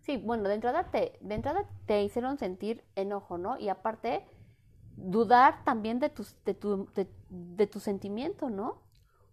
Sí, 0.00 0.16
bueno, 0.16 0.48
de 0.48 0.54
entrada, 0.54 0.90
te, 0.90 1.18
de 1.20 1.34
entrada 1.34 1.68
te 1.86 2.02
hicieron 2.02 2.38
sentir 2.38 2.82
enojo, 2.96 3.36
¿no? 3.38 3.58
Y 3.58 3.68
aparte, 3.68 4.24
dudar 4.96 5.64
también 5.64 6.00
de, 6.00 6.08
tus, 6.10 6.34
de, 6.44 6.54
tu, 6.54 6.88
de, 7.28 7.66
tu 7.66 7.80
sentimiento, 7.80 8.50
¿no? 8.50 8.82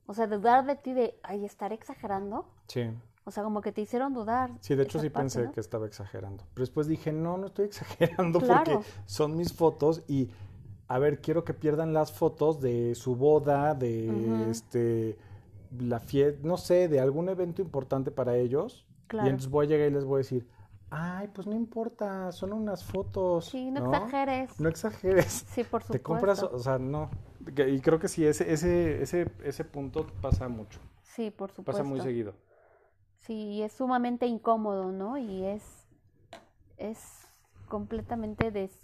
O 0.05 0.13
sea, 0.13 0.27
dudar 0.27 0.65
de 0.65 0.75
ti 0.75 0.93
de, 0.93 1.19
ay, 1.23 1.45
estar 1.45 1.73
exagerando. 1.73 2.53
Sí. 2.67 2.91
O 3.27 3.31
sea, 3.31 3.43
como 3.43 3.61
que 3.61 3.71
te 3.71 3.81
hicieron 3.81 4.13
dudar. 4.13 4.51
Sí, 4.59 4.75
de 4.75 4.83
hecho 4.83 4.99
sí 4.99 5.09
pensé 5.09 5.49
que 5.51 5.59
estaba 5.59 5.88
exagerando. 5.88 6.43
Pero 6.53 6.61
después 6.63 6.88
dije, 6.88 7.11
no, 7.11 7.38
no 7.38 7.47
estoy 7.47 7.65
exagerando 7.65 8.39
porque 8.39 8.79
son 9.05 9.35
mis 9.35 9.51
fotos 9.51 10.03
y, 10.07 10.29
a 10.88 10.99
ver, 10.99 11.21
quiero 11.21 11.43
que 11.43 11.55
pierdan 11.55 11.91
las 11.91 12.11
fotos 12.11 12.61
de 12.61 12.93
su 12.93 13.15
boda, 13.15 13.73
de 13.73 14.49
este, 14.51 15.17
la 15.79 15.99
fiesta, 15.99 16.39
no 16.47 16.57
sé, 16.57 16.88
de 16.88 16.99
algún 16.99 17.27
evento 17.29 17.63
importante 17.63 18.11
para 18.11 18.38
ellos. 18.38 18.85
Claro. 19.07 19.27
Y 19.27 19.29
entonces 19.31 19.49
voy 19.49 19.65
a 19.65 19.69
llegar 19.69 19.89
y 19.89 19.93
les 19.93 20.05
voy 20.05 20.15
a 20.15 20.17
decir, 20.19 20.47
ay, 20.91 21.27
pues 21.33 21.47
no 21.47 21.55
importa, 21.55 22.31
son 22.31 22.53
unas 22.53 22.83
fotos. 22.83 23.45
Sí, 23.45 23.71
no, 23.71 23.91
exageres. 23.91 24.59
No 24.59 24.69
exageres. 24.69 25.45
Sí, 25.49 25.63
por 25.63 25.81
supuesto. 25.81 25.93
Te 25.93 26.01
compras, 26.01 26.43
o 26.43 26.59
sea, 26.59 26.77
no. 26.77 27.09
Y 27.47 27.79
creo 27.79 27.99
que 27.99 28.07
sí, 28.07 28.23
ese, 28.23 28.51
ese, 28.53 29.01
ese, 29.01 29.31
ese 29.43 29.63
punto 29.65 30.05
pasa 30.21 30.47
mucho. 30.47 30.79
Sí, 31.01 31.31
por 31.31 31.49
supuesto. 31.49 31.71
Pasa 31.71 31.83
muy 31.83 32.01
seguido. 32.01 32.33
Sí, 33.25 33.63
es 33.63 33.73
sumamente 33.73 34.27
incómodo, 34.27 34.91
¿no? 34.91 35.17
Y 35.17 35.45
es, 35.45 35.63
es 36.77 37.27
completamente 37.67 38.51
des... 38.51 38.79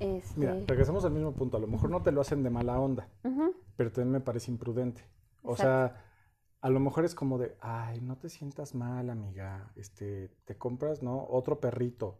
Este... 0.00 0.40
Mira, 0.40 0.56
regresamos 0.66 1.04
al 1.04 1.12
mismo 1.12 1.32
punto. 1.32 1.56
A 1.56 1.60
lo 1.60 1.68
mejor 1.68 1.90
no 1.90 2.02
te 2.02 2.10
lo 2.10 2.20
hacen 2.20 2.42
de 2.42 2.50
mala 2.50 2.80
onda, 2.80 3.08
pero 3.76 3.92
también 3.92 4.12
me 4.12 4.20
parece 4.20 4.50
imprudente. 4.50 5.04
O 5.42 5.56
sea, 5.56 6.02
a 6.60 6.70
lo 6.70 6.80
mejor 6.80 7.04
es 7.04 7.14
como 7.14 7.38
de, 7.38 7.56
ay, 7.60 8.00
no 8.00 8.16
te 8.16 8.28
sientas 8.28 8.74
mal, 8.74 9.10
amiga. 9.10 9.70
Este, 9.76 10.30
te 10.44 10.56
compras, 10.56 11.02
¿no? 11.02 11.26
Otro 11.30 11.60
perrito. 11.60 12.18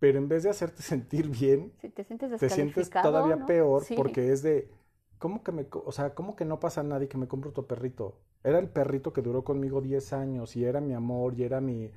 Pero 0.00 0.18
en 0.18 0.28
vez 0.28 0.42
de 0.42 0.50
hacerte 0.50 0.82
sentir 0.82 1.28
bien, 1.28 1.72
te 1.94 2.02
sientes, 2.02 2.40
te 2.40 2.50
sientes 2.50 2.90
todavía 2.90 3.46
peor 3.46 3.84
porque 3.94 4.32
es 4.32 4.42
de, 4.42 4.72
¿cómo 5.18 5.44
que 5.44 5.52
me, 5.52 5.66
o 5.70 5.92
sea, 5.92 6.14
cómo 6.14 6.34
que 6.34 6.44
no 6.44 6.58
pasa 6.58 6.82
nada 6.82 7.04
y 7.04 7.08
que 7.08 7.18
me 7.18 7.28
compro 7.28 7.50
otro 7.50 7.68
perrito? 7.68 8.18
Era 8.44 8.58
el 8.58 8.68
perrito 8.68 9.12
que 9.12 9.22
duró 9.22 9.44
conmigo 9.44 9.80
10 9.80 10.12
años 10.12 10.56
y 10.56 10.64
era 10.64 10.80
mi 10.80 10.94
amor 10.94 11.34
y 11.38 11.44
era 11.44 11.60
mi... 11.60 11.90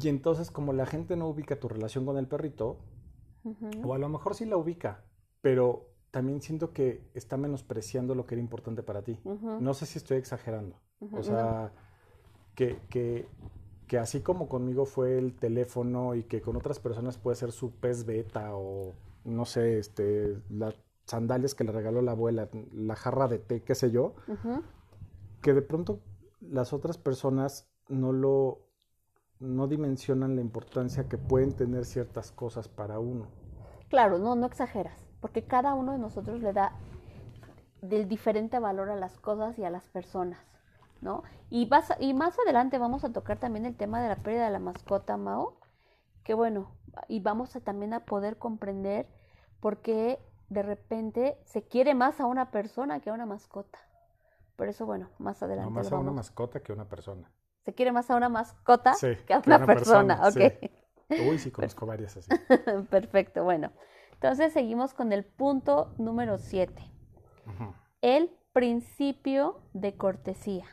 Y 0.00 0.08
entonces 0.08 0.50
como 0.50 0.72
la 0.72 0.86
gente 0.86 1.16
no 1.16 1.28
ubica 1.28 1.58
tu 1.58 1.68
relación 1.68 2.04
con 2.06 2.18
el 2.18 2.26
perrito, 2.26 2.78
o 3.84 3.94
a 3.94 3.98
lo 3.98 4.08
mejor 4.08 4.34
sí 4.34 4.44
la 4.44 4.56
ubica, 4.56 5.04
pero 5.40 5.88
también 6.10 6.40
siento 6.40 6.72
que 6.72 7.10
está 7.14 7.36
menospreciando 7.36 8.14
lo 8.14 8.26
que 8.26 8.34
era 8.34 8.42
importante 8.42 8.82
para 8.82 9.02
ti. 9.02 9.18
No 9.24 9.74
sé 9.74 9.86
si 9.86 9.98
estoy 9.98 10.18
exagerando. 10.18 10.76
O 11.12 11.22
sea, 11.22 11.72
que, 12.54 12.78
que, 12.90 13.26
que, 13.86 13.98
así 13.98 14.20
como 14.20 14.48
conmigo 14.48 14.84
fue 14.84 15.18
el 15.18 15.34
teléfono 15.36 16.14
y 16.14 16.24
que 16.24 16.40
con 16.40 16.56
otras 16.56 16.80
personas 16.80 17.18
puede 17.18 17.36
ser 17.36 17.52
su 17.52 17.72
pez 17.72 18.04
beta 18.04 18.56
o 18.56 18.94
no 19.24 19.44
sé, 19.44 19.78
este, 19.78 20.36
las 20.48 20.74
sandalias 21.04 21.54
que 21.54 21.64
le 21.64 21.72
regaló 21.72 22.02
la 22.02 22.12
abuela, 22.12 22.48
la 22.72 22.96
jarra 22.96 23.28
de 23.28 23.38
té, 23.38 23.62
qué 23.62 23.74
sé 23.74 23.90
yo, 23.90 24.14
que 25.40 25.54
de 25.54 25.62
pronto 25.62 26.00
las 26.40 26.72
otras 26.72 26.98
personas 26.98 27.68
no 27.88 28.12
lo, 28.12 28.60
no 29.40 29.66
dimensionan 29.66 30.36
la 30.36 30.42
importancia 30.42 31.08
que 31.08 31.18
pueden 31.18 31.54
tener 31.54 31.84
ciertas 31.84 32.32
cosas 32.32 32.68
para 32.68 32.98
uno. 32.98 33.26
Claro, 33.88 34.18
no, 34.18 34.34
no 34.34 34.46
exageras, 34.46 35.06
porque 35.20 35.44
cada 35.44 35.74
uno 35.74 35.92
de 35.92 35.98
nosotros 35.98 36.40
le 36.40 36.52
da 36.52 36.72
del 37.80 38.08
diferente 38.08 38.58
valor 38.58 38.90
a 38.90 38.96
las 38.96 39.18
cosas 39.18 39.58
y 39.58 39.64
a 39.64 39.70
las 39.70 39.88
personas, 39.88 40.38
¿no? 41.00 41.22
Y, 41.48 41.66
vas, 41.66 41.92
y 42.00 42.12
más 42.12 42.38
adelante 42.38 42.78
vamos 42.78 43.04
a 43.04 43.12
tocar 43.12 43.38
también 43.38 43.66
el 43.66 43.76
tema 43.76 44.02
de 44.02 44.08
la 44.08 44.16
pérdida 44.16 44.46
de 44.46 44.50
la 44.50 44.58
mascota, 44.58 45.16
Mao, 45.16 45.58
que 46.24 46.34
bueno, 46.34 46.72
y 47.08 47.20
vamos 47.20 47.56
a 47.56 47.60
también 47.60 47.94
a 47.94 48.04
poder 48.04 48.36
comprender 48.36 49.06
por 49.60 49.78
qué 49.78 50.18
de 50.48 50.62
repente 50.62 51.38
se 51.44 51.62
quiere 51.62 51.94
más 51.94 52.20
a 52.20 52.26
una 52.26 52.50
persona 52.50 53.00
que 53.00 53.10
a 53.10 53.14
una 53.14 53.26
mascota. 53.26 53.78
Por 54.58 54.68
eso, 54.68 54.86
bueno, 54.86 55.08
más 55.18 55.40
adelante. 55.40 55.70
No, 55.70 55.76
más 55.76 55.92
a 55.92 55.98
una 55.98 56.10
mascota 56.10 56.58
que 56.58 56.72
a 56.72 56.74
una 56.74 56.88
persona. 56.88 57.30
Se 57.64 57.74
quiere 57.74 57.92
más 57.92 58.10
a 58.10 58.16
una 58.16 58.28
mascota 58.28 58.92
que 59.00 59.32
a 59.32 59.40
una, 59.46 59.64
persona, 59.64 60.20
ok. 60.26 61.20
Uy, 61.30 61.38
sí, 61.38 61.52
conozco 61.52 61.86
varias 61.86 62.16
así. 62.16 62.28
Perfecto, 62.90 63.44
bueno. 63.44 63.70
Entonces 64.14 64.52
seguimos 64.52 64.94
con 64.94 65.12
el 65.12 65.24
punto 65.24 65.94
número 65.96 66.38
7. 66.38 66.74
El 68.02 68.36
principio 68.52 69.60
de 69.74 69.96
cortesía. 69.96 70.66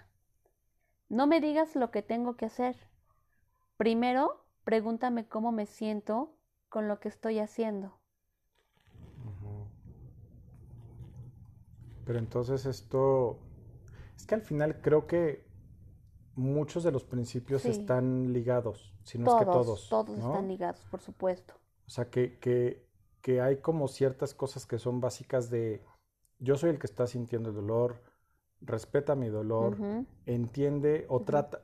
No 1.08 1.28
me 1.28 1.40
digas 1.40 1.76
lo 1.76 1.92
que 1.92 2.02
tengo 2.02 2.38
que 2.38 2.48
hacer. 2.48 2.76
Primero, 3.78 4.48
pregúntame 4.64 5.28
cómo 5.28 5.52
me 5.52 5.68
siento 5.68 6.34
con 6.70 6.88
lo 6.88 7.00
que 7.00 7.10
estoy 7.10 7.38
haciendo. 7.38 8.00
Pero 12.04 12.18
entonces 12.18 12.66
esto, 12.66 13.38
es 14.16 14.26
que 14.26 14.36
al 14.36 14.42
final 14.42 14.82
creo 14.82 15.08
que 15.08 15.46
muchos 16.36 16.84
de 16.84 16.92
los 16.92 17.04
principios 17.04 17.66
están 17.66 18.34
ligados, 18.34 18.94
si 19.04 19.18
no 19.18 19.32
es 19.32 19.40
que 19.40 19.46
todos. 19.46 19.90
Todos 19.90 20.18
están 20.18 20.48
ligados, 20.48 20.86
por 20.92 21.02
supuesto. 21.02 21.54
O 21.88 21.90
sea, 21.90 22.10
que, 22.10 22.40
que, 22.40 22.88
que 23.22 23.42
hay 23.42 23.58
como 23.58 23.88
ciertas 23.88 24.34
cosas 24.34 24.66
que 24.66 24.80
son 24.80 25.00
básicas 25.00 25.50
de, 25.50 25.84
yo 26.40 26.58
soy 26.58 26.72
el 26.72 26.80
que 26.80 26.88
está 26.88 27.08
sintiendo 27.08 27.50
el 27.50 27.56
dolor, 27.56 28.02
respeta 28.62 29.16
mi 29.16 29.30
dolor, 29.30 29.78
entiende 30.26 31.06
o 31.10 31.22
trata, 31.22 31.64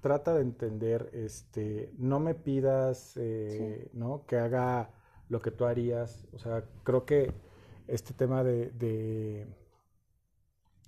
trata 0.00 0.34
de 0.34 0.42
entender, 0.42 1.10
este, 1.12 1.92
no 1.96 2.20
me 2.20 2.34
pidas, 2.34 3.16
eh, 3.16 3.90
¿no? 3.92 4.26
Que 4.26 4.36
haga 4.36 4.90
lo 5.28 5.40
que 5.40 5.50
tú 5.50 5.64
harías. 5.64 6.26
O 6.32 6.38
sea, 6.38 6.64
creo 6.82 7.04
que 7.06 7.32
este 7.86 8.14
tema 8.14 8.44
de, 8.44 8.70
de 8.70 9.46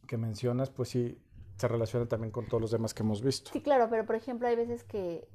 que 0.07 0.17
mencionas, 0.17 0.71
pues 0.71 0.91
sí, 0.91 1.19
se 1.57 1.69
relaciona 1.69 2.07
también 2.07 2.31
con 2.31 2.47
todos 2.47 2.61
los 2.61 2.71
demás 2.71 2.95
que 2.95 3.03
hemos 3.03 3.23
visto. 3.23 3.51
Sí, 3.53 3.61
claro, 3.61 3.89
pero 3.91 4.05
por 4.05 4.15
ejemplo 4.15 4.49
hay 4.49 4.57
veces 4.57 4.85
que, 4.85 5.27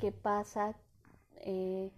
que 0.00 0.12
pasa 0.12 0.74
eh, 1.36 1.90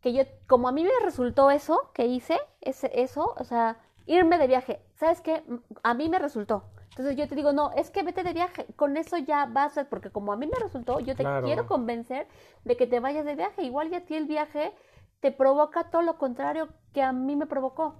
que 0.00 0.12
yo, 0.12 0.22
como 0.46 0.68
a 0.68 0.72
mí 0.72 0.84
me 0.84 0.90
resultó 1.02 1.50
eso 1.50 1.90
que 1.94 2.06
hice, 2.06 2.38
ese, 2.60 2.90
eso, 2.94 3.34
o 3.38 3.44
sea, 3.44 3.78
irme 4.06 4.38
de 4.38 4.46
viaje, 4.46 4.80
¿sabes 4.94 5.20
qué? 5.20 5.42
A 5.82 5.94
mí 5.94 6.08
me 6.08 6.18
resultó. 6.18 6.64
Entonces 6.90 7.16
yo 7.16 7.28
te 7.28 7.34
digo, 7.34 7.52
no, 7.52 7.72
es 7.72 7.90
que 7.90 8.02
vete 8.02 8.22
de 8.22 8.32
viaje, 8.32 8.66
con 8.74 8.96
eso 8.96 9.18
ya 9.18 9.44
vas, 9.44 9.76
a, 9.76 9.84
porque 9.84 10.10
como 10.10 10.32
a 10.32 10.36
mí 10.36 10.46
me 10.46 10.58
resultó, 10.58 10.98
yo 11.00 11.14
te 11.14 11.24
quiero 11.44 11.66
convencer 11.66 12.26
de 12.64 12.76
que 12.76 12.86
te 12.86 13.00
vayas 13.00 13.26
de 13.26 13.36
viaje. 13.36 13.64
Igual 13.64 13.90
ya 13.90 13.98
a 13.98 14.04
ti 14.06 14.14
el 14.14 14.24
viaje 14.24 14.72
te 15.20 15.30
provoca 15.30 15.90
todo 15.90 16.00
lo 16.00 16.16
contrario 16.16 16.68
que 16.94 17.02
a 17.02 17.12
mí 17.12 17.36
me 17.36 17.46
provocó. 17.46 17.96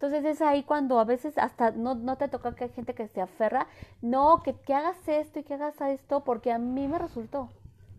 Entonces 0.00 0.24
es 0.24 0.40
ahí 0.40 0.62
cuando 0.62 0.98
a 0.98 1.04
veces 1.04 1.36
hasta 1.36 1.72
no, 1.72 1.94
no 1.94 2.16
te 2.16 2.28
toca 2.28 2.54
que 2.54 2.64
hay 2.64 2.70
gente 2.70 2.94
que 2.94 3.06
se 3.06 3.20
aferra, 3.20 3.66
no, 4.00 4.42
que, 4.42 4.54
que 4.54 4.72
hagas 4.72 4.96
esto 5.06 5.40
y 5.40 5.42
que 5.42 5.52
hagas 5.52 5.78
esto 5.82 6.24
porque 6.24 6.50
a 6.50 6.58
mí 6.58 6.88
me 6.88 6.98
resultó. 6.98 7.50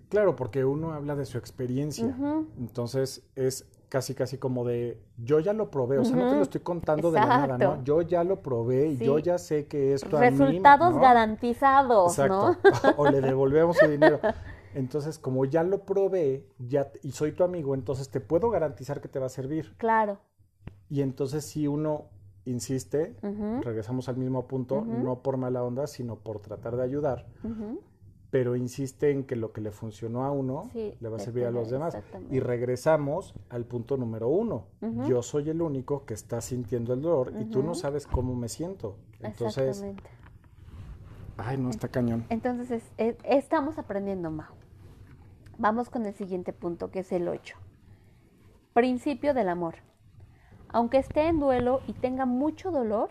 Claro, 0.10 0.36
porque 0.36 0.66
uno 0.66 0.94
habla 0.94 1.16
de 1.16 1.28
su 1.28 1.38
experiencia. 1.38 2.16
Entonces 2.58 3.24
es 3.36 3.68
casi 3.88 4.16
casi 4.16 4.40
como 4.40 4.66
de 4.66 5.00
yo 5.18 5.40
ya 5.40 5.54
lo 5.54 5.70
probé, 5.70 6.00
o 6.00 6.06
sea, 6.06 6.16
no 6.16 6.28
te 6.28 6.36
lo 6.38 6.42
estoy 6.42 6.62
contando 6.62 7.12
de 7.12 7.20
la 7.20 7.26
nada, 7.28 7.58
¿no? 7.60 7.84
Yo 7.84 8.02
ya 8.02 8.24
lo 8.24 8.42
probé 8.42 8.88
y 8.88 8.98
yo 8.98 9.20
ya 9.20 9.38
sé 9.38 9.68
que 9.68 9.94
esto 9.94 10.18
Resultados 10.18 10.94
a 10.94 10.98
mí, 10.98 11.02
garantizados, 11.02 12.18
¿no? 12.18 12.58
o 12.98 13.12
le 13.12 13.22
devolvemos 13.22 13.78
su 13.78 13.88
dinero. 13.88 14.20
Entonces, 14.74 15.20
como 15.20 15.46
ya 15.46 15.62
lo 15.64 15.86
probé 15.86 16.48
ya, 16.58 16.92
y 17.04 17.12
soy 17.12 17.34
tu 17.34 17.44
amigo, 17.44 17.76
entonces 17.76 18.10
te 18.10 18.22
puedo 18.22 18.50
garantizar 18.50 19.02
que 19.02 19.10
te 19.10 19.20
va 19.20 19.26
a 19.26 19.30
servir. 19.30 19.76
Claro. 19.78 20.18
Y 20.92 21.02
entonces 21.02 21.46
si 21.46 21.68
uno 21.68 22.08
insiste, 22.44 23.16
regresamos 23.62 24.10
al 24.10 24.18
mismo 24.18 24.46
punto, 24.46 24.82
no 24.82 25.20
por 25.24 25.38
mala 25.38 25.64
onda, 25.64 25.88
sino 25.88 26.18
por 26.18 26.40
tratar 26.40 26.76
de 26.76 26.84
ayudar, 26.84 27.28
pero 28.30 28.58
insiste 28.58 29.10
en 29.10 29.24
que 29.24 29.38
lo 29.38 29.54
que 29.54 29.62
le 29.62 29.72
funcionó 29.72 30.26
a 30.26 30.32
uno 30.32 30.70
le 30.74 31.10
va 31.10 31.16
a 31.16 31.20
servir 31.20 31.46
a 31.46 31.52
los 31.52 31.70
demás. 31.70 31.98
Y 32.30 32.42
regresamos 32.42 33.34
al 33.50 33.64
punto 33.64 33.96
número 33.96 34.28
uno. 34.28 34.66
Yo 35.08 35.24
soy 35.24 35.50
el 35.50 35.62
único 35.62 36.06
que 36.06 36.14
está 36.14 36.42
sintiendo 36.42 36.94
el 36.94 37.02
dolor 37.02 37.32
y 37.40 37.46
tú 37.46 37.64
no 37.64 37.74
sabes 37.74 38.06
cómo 38.06 38.36
me 38.36 38.50
siento. 38.50 38.98
Entonces, 39.22 39.86
ay, 41.38 41.58
no 41.58 41.70
está 41.70 41.88
cañón. 41.88 42.26
Entonces, 42.28 42.84
estamos 42.98 43.78
aprendiendo, 43.78 44.30
Mau. 44.30 44.56
Vamos 45.58 45.90
con 45.90 46.06
el 46.06 46.14
siguiente 46.16 46.52
punto, 46.52 46.92
que 46.92 47.00
es 47.00 47.14
el 47.14 47.30
8. 47.30 47.56
Principio 48.74 49.34
del 49.34 49.48
amor. 49.48 49.76
Aunque 50.74 50.98
esté 50.98 51.28
en 51.28 51.40
duelo 51.40 51.82
y 51.88 51.94
tenga 51.94 52.26
mucho 52.26 52.72
dolor, 52.72 53.10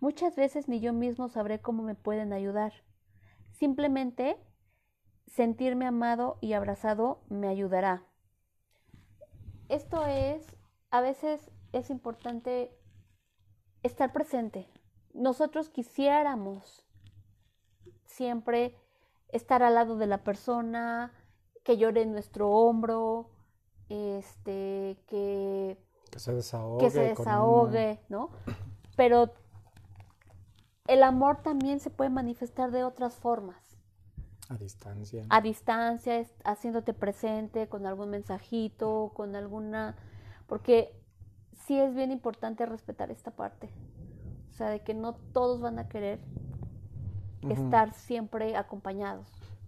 muchas 0.00 0.36
veces 0.36 0.68
ni 0.68 0.80
yo 0.80 0.92
mismo 0.92 1.28
sabré 1.28 1.60
cómo 1.60 1.82
me 1.82 1.94
pueden 1.94 2.32
ayudar. 2.32 2.72
Simplemente 3.52 4.36
sentirme 5.26 5.86
amado 5.86 6.36
y 6.42 6.52
abrazado 6.52 7.22
me 7.30 7.48
ayudará. 7.48 8.04
Esto 9.68 10.06
es, 10.06 10.54
a 10.90 11.00
veces 11.00 11.50
es 11.72 11.88
importante 11.88 12.76
estar 13.82 14.12
presente. 14.12 14.68
Nosotros 15.14 15.70
quisiéramos 15.70 16.84
siempre 18.04 18.76
estar 19.28 19.62
al 19.62 19.74
lado 19.74 19.96
de 19.96 20.06
la 20.06 20.24
persona, 20.24 21.14
que 21.64 21.78
llore 21.78 22.02
en 22.02 22.12
nuestro 22.12 22.50
hombro, 22.50 23.30
este, 23.88 24.98
que 25.06 25.78
que 26.12 26.18
se 26.18 26.32
desahogue. 26.34 26.84
Que 26.84 26.90
se 26.90 27.00
desahogue, 27.00 27.98
¿no? 28.10 28.28
Pero 28.96 29.32
el 30.86 31.02
amor 31.02 31.42
también 31.42 31.80
se 31.80 31.88
puede 31.88 32.10
manifestar 32.10 32.70
de 32.70 32.84
otras 32.84 33.16
formas. 33.16 33.56
A 34.50 34.58
distancia. 34.58 35.24
A 35.30 35.40
distancia, 35.40 36.26
haciéndote 36.44 36.92
presente 36.92 37.66
con 37.66 37.86
algún 37.86 38.10
mensajito, 38.10 39.12
con 39.14 39.34
alguna... 39.34 39.96
Porque 40.46 40.94
sí 41.64 41.80
es 41.80 41.94
bien 41.94 42.12
importante 42.12 42.66
respetar 42.66 43.10
esta 43.10 43.30
parte. 43.30 43.70
O 44.50 44.52
sea, 44.52 44.68
de 44.68 44.80
que 44.80 44.92
no 44.92 45.14
todos 45.32 45.62
van 45.62 45.78
a 45.78 45.88
querer 45.88 46.20
estar 47.48 47.94
siempre 47.94 48.54
acompañados. 48.54 49.26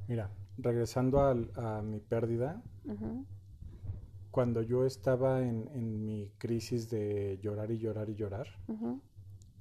Mira, 0.08 0.28
regresando 0.58 1.20
a, 1.20 1.80
mi 1.80 2.00
pérdida, 2.00 2.62
cuando 4.34 4.62
yo 4.62 4.84
estaba 4.84 5.42
en, 5.42 6.04
mi 6.04 6.28
crisis 6.38 6.90
de 6.90 7.38
llorar 7.40 7.70
y 7.70 7.78
llorar 7.78 8.10
y 8.10 8.16
llorar, 8.16 8.48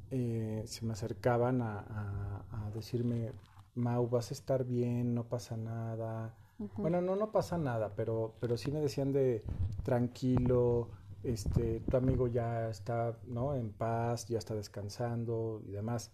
eh, 0.10 0.64
se 0.66 0.84
me 0.84 0.94
acercaban 0.94 1.62
a, 1.62 2.72
decirme, 2.74 3.34
Mau, 3.76 4.10
vas 4.10 4.32
a 4.32 4.34
estar 4.34 4.64
bien, 4.66 5.14
no 5.14 5.30
pasa 5.30 5.58
nada. 5.58 6.36
Bueno, 6.76 7.02
no, 7.02 7.16
no 7.16 7.32
pasa 7.32 7.56
nada, 7.60 7.94
pero, 7.96 8.34
pero 8.40 8.58
sí 8.58 8.72
me 8.72 8.80
decían 8.80 9.14
de 9.14 9.44
tranquilo, 9.84 10.90
este, 11.22 11.82
tu 11.82 11.96
amigo 11.96 12.28
ya 12.28 12.68
está 12.70 13.20
¿no? 13.28 13.54
en 13.54 13.72
paz, 13.74 14.28
ya 14.28 14.40
está 14.40 14.56
descansando 14.56 15.62
y 15.68 15.70
demás. 15.70 16.12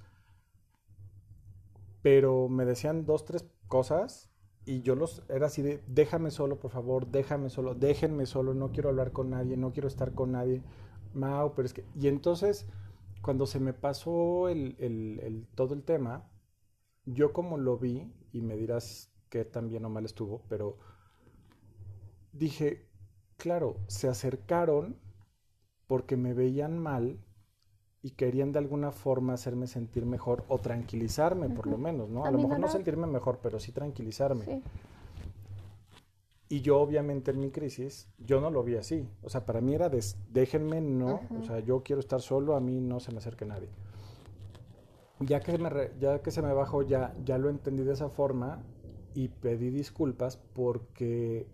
Pero 2.01 2.49
me 2.49 2.65
decían 2.65 3.05
dos, 3.05 3.23
tres 3.23 3.45
cosas 3.69 4.28
y 4.65 4.81
yo 4.81 4.95
los 4.95 5.23
era 5.29 5.47
así 5.47 5.61
de 5.61 5.83
déjame 5.87 6.31
solo 6.31 6.59
por 6.59 6.71
favor 6.71 7.07
déjame 7.07 7.49
solo 7.49 7.73
déjenme 7.75 8.25
solo 8.25 8.53
no 8.53 8.71
quiero 8.71 8.89
hablar 8.89 9.11
con 9.11 9.29
nadie 9.29 9.57
no 9.57 9.71
quiero 9.71 9.87
estar 9.87 10.13
con 10.13 10.31
nadie. 10.33 10.63
Mao 11.13 11.55
pero 11.55 11.65
es 11.65 11.73
que 11.73 11.85
y 11.95 12.07
entonces 12.07 12.67
cuando 13.21 13.45
se 13.47 13.59
me 13.59 13.73
pasó 13.73 14.47
el, 14.49 14.75
el, 14.79 15.47
todo 15.55 15.73
el 15.73 15.83
tema 15.83 16.29
yo 17.05 17.33
como 17.33 17.57
lo 17.57 17.77
vi 17.77 18.13
y 18.31 18.41
me 18.41 18.55
dirás 18.55 19.11
que 19.29 19.43
tan 19.45 19.69
bien 19.69 19.85
o 19.85 19.89
mal 19.89 20.05
estuvo 20.05 20.43
pero 20.49 20.77
dije 22.31 22.87
claro 23.37 23.77
se 23.87 24.07
acercaron 24.07 24.97
porque 25.87 26.15
me 26.17 26.33
veían 26.33 26.77
mal 26.77 27.19
y 28.01 28.11
querían 28.11 28.51
de 28.51 28.59
alguna 28.59 28.91
forma 28.91 29.33
hacerme 29.33 29.67
sentir 29.67 30.05
mejor 30.05 30.45
o 30.47 30.57
tranquilizarme 30.57 31.49
por 31.49 31.67
lo 31.67 31.77
menos, 31.77 32.09
¿no? 32.09 32.25
A, 32.25 32.31
lo 32.31 32.37
mejor 32.37 32.59
no 32.59 32.69
sentirme 32.69 33.07
mejor, 33.07 33.39
pero 33.41 33.59
sí 33.59 33.71
tranquilizarme. 33.71 34.61
Y 36.47 36.61
yo 36.61 36.79
obviamente 36.79 37.31
en 37.31 37.39
mi 37.39 37.51
crisis, 37.51 38.07
yo 38.17 38.41
no 38.41 38.49
lo 38.49 38.63
vi 38.63 38.75
así. 38.75 39.07
O 39.21 39.29
sea, 39.29 39.45
para 39.45 39.61
mí 39.61 39.75
era 39.75 39.89
de, 39.89 40.03
déjenme, 40.31 40.81
no, 40.81 41.21
o 41.39 41.43
sea, 41.43 41.59
yo 41.59 41.83
quiero 41.83 41.99
estar 41.99 42.21
solo, 42.21 42.55
a 42.55 42.59
mí 42.59 42.79
no 42.79 42.99
se 42.99 43.11
me 43.11 43.17
acerque 43.17 43.45
nadie. 43.45 43.69
Ya 45.19 45.41
que, 45.41 45.57
me, 45.57 45.69
ya 45.99 46.21
que 46.21 46.31
se 46.31 46.41
me 46.41 46.53
bajó, 46.53 46.81
ya, 46.81 47.13
ya 47.25 47.37
lo 47.37 47.49
entendí 47.49 47.83
de 47.83 47.93
esa 47.93 48.09
forma 48.09 48.63
y 49.13 49.27
pedí 49.27 49.69
disculpas 49.69 50.37
porque 50.37 51.45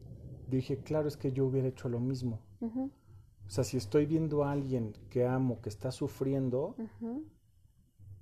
dije, 0.47 0.77
claro, 0.77 1.08
es 1.08 1.17
que 1.17 1.31
yo 1.31 1.45
hubiera 1.45 1.67
hecho 1.67 1.89
lo 1.89 1.99
mismo. 1.99 2.39
O 3.47 3.49
sea, 3.49 3.63
si 3.63 3.77
estoy 3.77 4.05
viendo 4.05 4.43
a 4.43 4.51
alguien 4.51 4.93
que 5.10 5.25
amo, 5.25 5.62
que 5.62 5.69
está 5.69 5.91
sufriendo, 5.91 6.75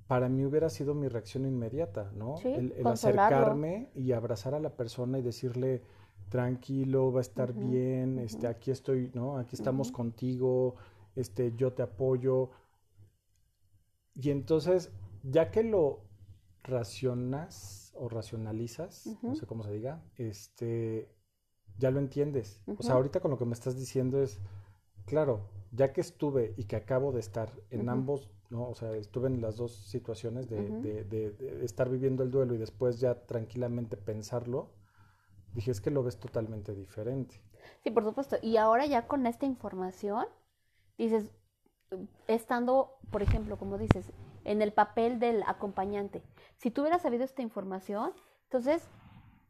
para 0.07 0.29
mí 0.29 0.45
hubiera 0.45 0.69
sido 0.69 0.93
mi 0.93 1.07
reacción 1.07 1.45
inmediata, 1.45 2.11
¿no? 2.13 2.35
el, 2.43 2.73
acercarme 2.85 3.89
y 3.95 4.11
abrazar 4.11 4.53
a 4.53 4.59
la 4.59 4.75
persona 4.75 5.19
y 5.19 5.21
decirle, 5.21 5.81
tranquilo, 6.29 7.11
va 7.11 7.19
a 7.19 7.21
estar 7.21 7.53
bien, 7.53 8.19
este, 8.19 8.47
aquí 8.47 8.71
estoy, 8.71 9.11
¿no? 9.13 9.37
Aquí 9.37 9.55
estamos 9.55 9.91
contigo, 9.91 10.75
este, 11.15 11.53
yo 11.55 11.73
te 11.73 11.83
apoyo. 11.83 12.49
Y 14.15 14.29
entonces, 14.29 14.91
ya 15.23 15.51
que 15.51 15.63
lo 15.63 16.01
racionas 16.63 17.93
o 17.95 18.09
racionalizas, 18.09 19.05
no 19.21 19.35
sé 19.35 19.45
cómo 19.45 19.63
se 19.63 19.71
diga, 19.71 20.03
este, 20.17 21.09
ya 21.77 21.91
lo 21.91 21.99
entiendes. 21.99 22.61
O 22.77 22.83
sea, 22.83 22.95
ahorita 22.95 23.19
con 23.19 23.31
lo 23.31 23.37
que 23.37 23.45
me 23.45 23.53
estás 23.53 23.75
diciendo 23.75 24.21
es, 24.21 24.39
claro, 25.05 25.49
ya 25.71 25.91
que 25.91 26.01
estuve 26.01 26.53
y 26.57 26.65
que 26.65 26.75
acabo 26.75 27.11
de 27.11 27.19
estar 27.19 27.51
en 27.71 27.89
ambos, 27.89 28.29
¿no? 28.49 28.69
O 28.69 28.75
sea, 28.75 28.91
estuve 28.95 29.27
en 29.27 29.41
las 29.41 29.57
dos 29.57 29.73
situaciones 29.73 30.49
de, 30.49 31.35
estar 31.63 31.89
viviendo 31.89 32.23
el 32.23 32.31
duelo 32.31 32.53
y 32.53 32.57
después 32.57 32.99
ya 32.99 33.25
tranquilamente 33.25 33.97
pensarlo, 33.97 34.71
dije, 35.53 35.71
es 35.71 35.81
que 35.81 35.91
lo 35.91 36.03
ves 36.03 36.19
totalmente 36.19 36.73
diferente. 36.73 37.41
Sí, 37.83 37.91
por 37.91 38.03
supuesto. 38.03 38.37
Y 38.41 38.57
ahora 38.57 38.85
ya 38.85 39.07
con 39.07 39.25
esta 39.25 39.45
información, 39.45 40.25
dices, 40.97 41.31
estando, 42.27 42.97
por 43.11 43.23
ejemplo, 43.23 43.57
como 43.57 43.77
dices, 43.77 44.11
en 44.43 44.61
el 44.61 44.73
papel 44.73 45.19
del 45.19 45.43
acompañante, 45.47 46.21
si 46.57 46.69
tú 46.69 46.81
hubieras 46.81 47.01
sabido 47.01 47.23
esta 47.23 47.41
información, 47.41 48.13
entonces 48.43 48.87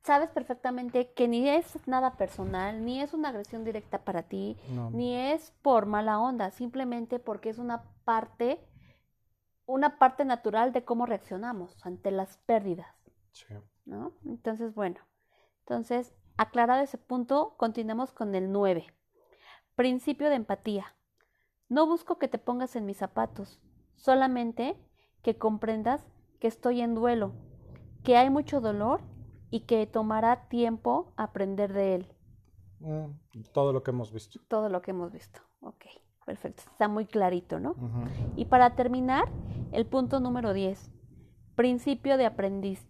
sabes 0.03 0.29
perfectamente 0.29 1.13
que 1.13 1.27
ni 1.27 1.49
es 1.49 1.75
nada 1.87 2.17
personal, 2.17 2.83
ni 2.83 3.01
es 3.01 3.13
una 3.13 3.29
agresión 3.29 3.63
directa 3.63 4.03
para 4.03 4.23
ti, 4.23 4.57
ni 4.91 5.15
es 5.15 5.51
por 5.61 5.85
mala 5.85 6.19
onda, 6.19 6.51
simplemente 6.51 7.19
porque 7.19 7.49
es 7.49 7.57
una 7.57 7.83
parte, 8.03 8.59
una 9.65 9.97
parte 9.97 10.25
natural 10.25 10.73
de 10.73 10.83
cómo 10.83 11.05
reaccionamos 11.05 11.77
ante 11.85 12.11
las 12.11 12.37
pérdidas. 12.37 12.93
Sí. 13.31 13.55
¿No? 13.85 14.13
Entonces, 14.25 14.75
bueno, 14.75 14.99
entonces, 15.59 16.13
aclarado 16.37 16.83
ese 16.83 16.97
punto, 16.97 17.55
continuamos 17.57 18.11
con 18.11 18.35
el 18.35 18.51
9. 18.51 18.85
Principio 19.75 20.29
de 20.29 20.35
empatía. 20.35 20.95
No 21.69 21.87
busco 21.87 22.19
que 22.19 22.27
te 22.27 22.37
pongas 22.37 22.75
en 22.75 22.85
mis 22.85 22.97
zapatos, 22.97 23.61
solamente 23.95 24.77
que 25.21 25.37
comprendas 25.37 26.05
que 26.39 26.47
estoy 26.47 26.81
en 26.81 26.93
duelo, 26.93 27.33
que 28.03 28.17
hay 28.17 28.29
mucho 28.29 28.59
dolor 28.59 29.01
y 29.53 29.67
que 29.67 29.85
tomará 29.85 30.47
tiempo 30.49 31.13
aprender 31.15 31.73
de 31.73 31.93
él. 31.93 32.07
Mm, 32.79 33.43
todo 33.53 33.71
lo 33.71 33.83
que 33.83 33.91
hemos 33.91 34.11
visto. 34.11 34.39
Todo 34.47 34.67
lo 34.67 34.81
que 34.81 34.89
hemos 34.89 35.11
visto. 35.11 35.41
Ok, 35.61 35.85
perfecto. 36.25 36.63
Está 36.71 36.87
muy 36.87 37.05
clarito, 37.05 37.59
¿no? 37.59 37.75
Y 38.35 38.45
para 38.45 38.73
terminar, 38.75 39.25
el 39.71 39.85
punto 39.85 40.19
número 40.19 40.53
10. 40.53 40.91
Principio 41.53 42.17
de 42.17 42.25
aprendiz, 42.25 42.83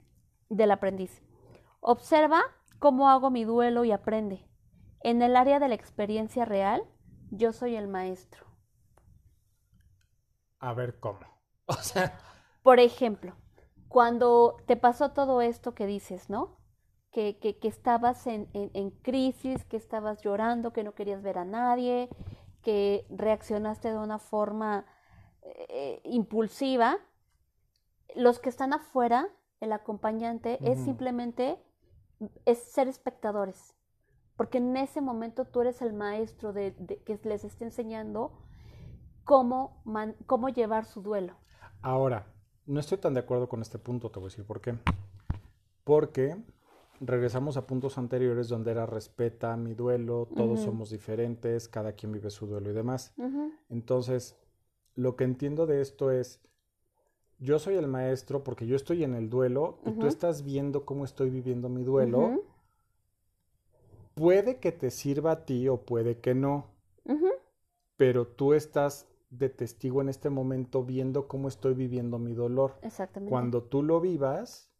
del 0.47 0.71
aprendiz. 0.71 1.21
Observa 1.81 2.41
cómo 2.79 3.09
hago 3.09 3.29
mi 3.29 3.43
duelo 3.43 3.83
y 3.83 3.91
aprende. 3.91 4.47
En 5.01 5.21
el 5.21 5.35
área 5.35 5.59
de 5.59 5.67
la 5.67 5.75
experiencia 5.75 6.45
real, 6.45 6.81
yo 7.29 7.51
soy 7.51 7.75
el 7.75 7.89
maestro. 7.89 8.45
A 10.59 10.73
ver 10.73 10.97
cómo. 11.01 11.19
O 11.65 11.73
sea. 11.73 12.17
Por 12.61 12.79
ejemplo, 12.79 13.35
cuando 13.93 14.57
te 14.65 14.75
pasó 14.75 15.11
todo 15.11 15.41
esto 15.41 15.75
que 15.75 15.85
dices, 15.85 16.27
¿no? 16.27 16.57
Que, 17.11 17.37
que, 17.37 17.67
estabas 17.67 18.25
en, 18.25 18.49
en, 18.53 18.89
crisis, 18.89 19.63
que 19.65 19.77
estabas 19.77 20.23
llorando, 20.23 20.73
que 20.73 20.83
no 20.83 20.95
querías 20.95 21.21
ver 21.21 21.37
a 21.37 21.45
nadie, 21.45 22.09
que 22.63 23.05
reaccionaste 23.11 23.91
de 23.91 23.99
una 23.99 24.17
forma 24.17 24.87
eh, 25.43 26.01
impulsiva, 26.05 26.97
los 28.15 28.39
que 28.39 28.49
están 28.49 28.73
afuera, 28.73 29.29
el 29.59 29.71
acompañante, 29.73 30.57
es 30.63 30.79
simplemente 30.79 31.63
es 32.45 32.63
ser 32.63 32.87
espectadores, 32.87 33.75
porque 34.35 34.57
en 34.57 34.75
ese 34.75 35.01
momento 35.01 35.45
tú 35.45 35.61
eres 35.61 35.83
el 35.83 35.93
maestro 35.93 36.51
de, 36.51 36.73
que 37.05 37.19
les 37.25 37.43
está 37.43 37.63
enseñando 37.63 38.41
cómo, 39.23 39.83
cómo 40.25 40.49
llevar 40.49 40.85
su 40.85 41.03
duelo. 41.03 41.35
Ahora, 41.83 42.32
no 42.65 42.79
estoy 42.79 42.97
tan 42.97 43.13
de 43.13 43.21
acuerdo 43.21 43.49
con 43.49 43.61
este 43.61 43.77
punto, 43.77 44.09
te 44.09 44.19
voy 44.19 44.27
a 44.27 44.29
decir 44.29 44.45
por 44.45 44.61
qué. 44.61 44.75
Porque 45.83 46.37
regresamos 46.99 47.57
a 47.57 47.67
puntos 47.67 47.97
anteriores 47.97 48.47
donde 48.47 48.71
era 48.71 48.85
respeta 48.85 49.57
mi 49.57 49.73
duelo, 49.73 50.27
todos 50.35 50.61
somos 50.61 50.89
diferentes, 50.89 51.67
cada 51.67 51.93
quien 51.93 52.11
vive 52.11 52.29
su 52.29 52.47
duelo 52.47 52.69
y 52.69 52.73
demás. 52.73 53.13
Entonces, 53.69 54.37
lo 54.95 55.15
que 55.15 55.23
entiendo 55.23 55.65
de 55.65 55.81
esto 55.81 56.11
es, 56.11 56.39
yo 57.39 57.59
soy 57.59 57.75
el 57.75 57.87
maestro 57.87 58.43
porque 58.43 58.67
yo 58.67 58.75
estoy 58.75 59.03
en 59.03 59.15
el 59.15 59.29
duelo 59.29 59.79
y 59.85 59.91
tú 59.91 60.07
estás 60.07 60.43
viendo 60.43 60.85
cómo 60.85 61.03
estoy 61.03 61.29
viviendo 61.29 61.67
mi 61.67 61.83
duelo. 61.83 62.43
Puede 64.15 64.57
que 64.57 64.71
te 64.71 64.91
sirva 64.91 65.31
a 65.31 65.45
ti 65.45 65.67
o 65.67 65.81
puede 65.81 66.19
que 66.19 66.35
no, 66.35 66.67
pero 67.97 68.27
tú 68.27 68.53
estás 68.53 69.07
de 69.37 69.49
testigo 69.49 70.01
en 70.01 70.09
este 70.09 70.29
momento 70.29 70.83
viendo 70.83 71.27
cómo 71.27 71.47
estoy 71.47 71.73
viviendo 71.73 72.19
mi 72.19 72.33
dolor. 72.33 72.77
Exactamente. 72.81 73.31
Cuando 73.31 73.63
tú 73.63 73.81
lo 73.81 73.99
vivas, 73.99 74.71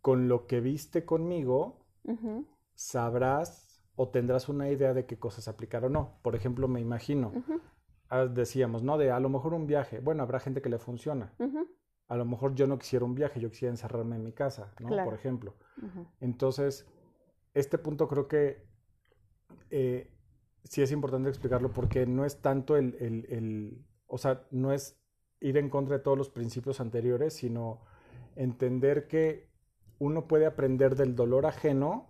con 0.00 0.28
lo 0.28 0.46
que 0.46 0.60
viste 0.60 1.04
conmigo, 1.04 1.86
sabrás 2.74 3.82
o 3.96 4.10
tendrás 4.10 4.48
una 4.48 4.68
idea 4.68 4.92
de 4.92 5.06
qué 5.06 5.18
cosas 5.18 5.48
aplicar 5.48 5.84
o 5.84 5.88
no. 5.88 6.18
Por 6.22 6.36
ejemplo, 6.36 6.68
me 6.68 6.80
imagino, 6.80 7.32
ah, 8.10 8.26
decíamos, 8.26 8.82
¿no? 8.82 8.98
De 8.98 9.10
a 9.10 9.20
lo 9.20 9.30
mejor 9.30 9.54
un 9.54 9.66
viaje, 9.66 10.00
bueno, 10.00 10.22
habrá 10.22 10.40
gente 10.40 10.60
que 10.60 10.68
le 10.68 10.78
funciona. 10.78 11.32
A 12.08 12.16
lo 12.16 12.26
mejor 12.26 12.54
yo 12.54 12.66
no 12.66 12.78
quisiera 12.78 13.06
un 13.06 13.14
viaje, 13.14 13.40
yo 13.40 13.50
quisiera 13.50 13.72
encerrarme 13.72 14.16
en 14.16 14.24
mi 14.24 14.32
casa, 14.32 14.74
¿no? 14.80 14.88
Por 15.04 15.14
ejemplo. 15.14 15.54
Entonces, 16.20 16.86
este 17.54 17.78
punto 17.78 18.06
creo 18.06 18.28
que 18.28 18.66
eh, 19.70 20.10
sí 20.64 20.82
es 20.82 20.92
importante 20.92 21.30
explicarlo 21.30 21.72
porque 21.72 22.06
no 22.06 22.26
es 22.26 22.42
tanto 22.42 22.76
el, 22.76 22.94
el 23.00 23.86
o 24.14 24.18
sea, 24.18 24.46
no 24.52 24.72
es 24.72 24.96
ir 25.40 25.56
en 25.58 25.68
contra 25.68 25.98
de 25.98 26.02
todos 26.04 26.16
los 26.16 26.30
principios 26.30 26.80
anteriores, 26.80 27.34
sino 27.34 27.80
entender 28.36 29.08
que 29.08 29.48
uno 29.98 30.28
puede 30.28 30.46
aprender 30.46 30.94
del 30.94 31.16
dolor 31.16 31.46
ajeno, 31.46 32.08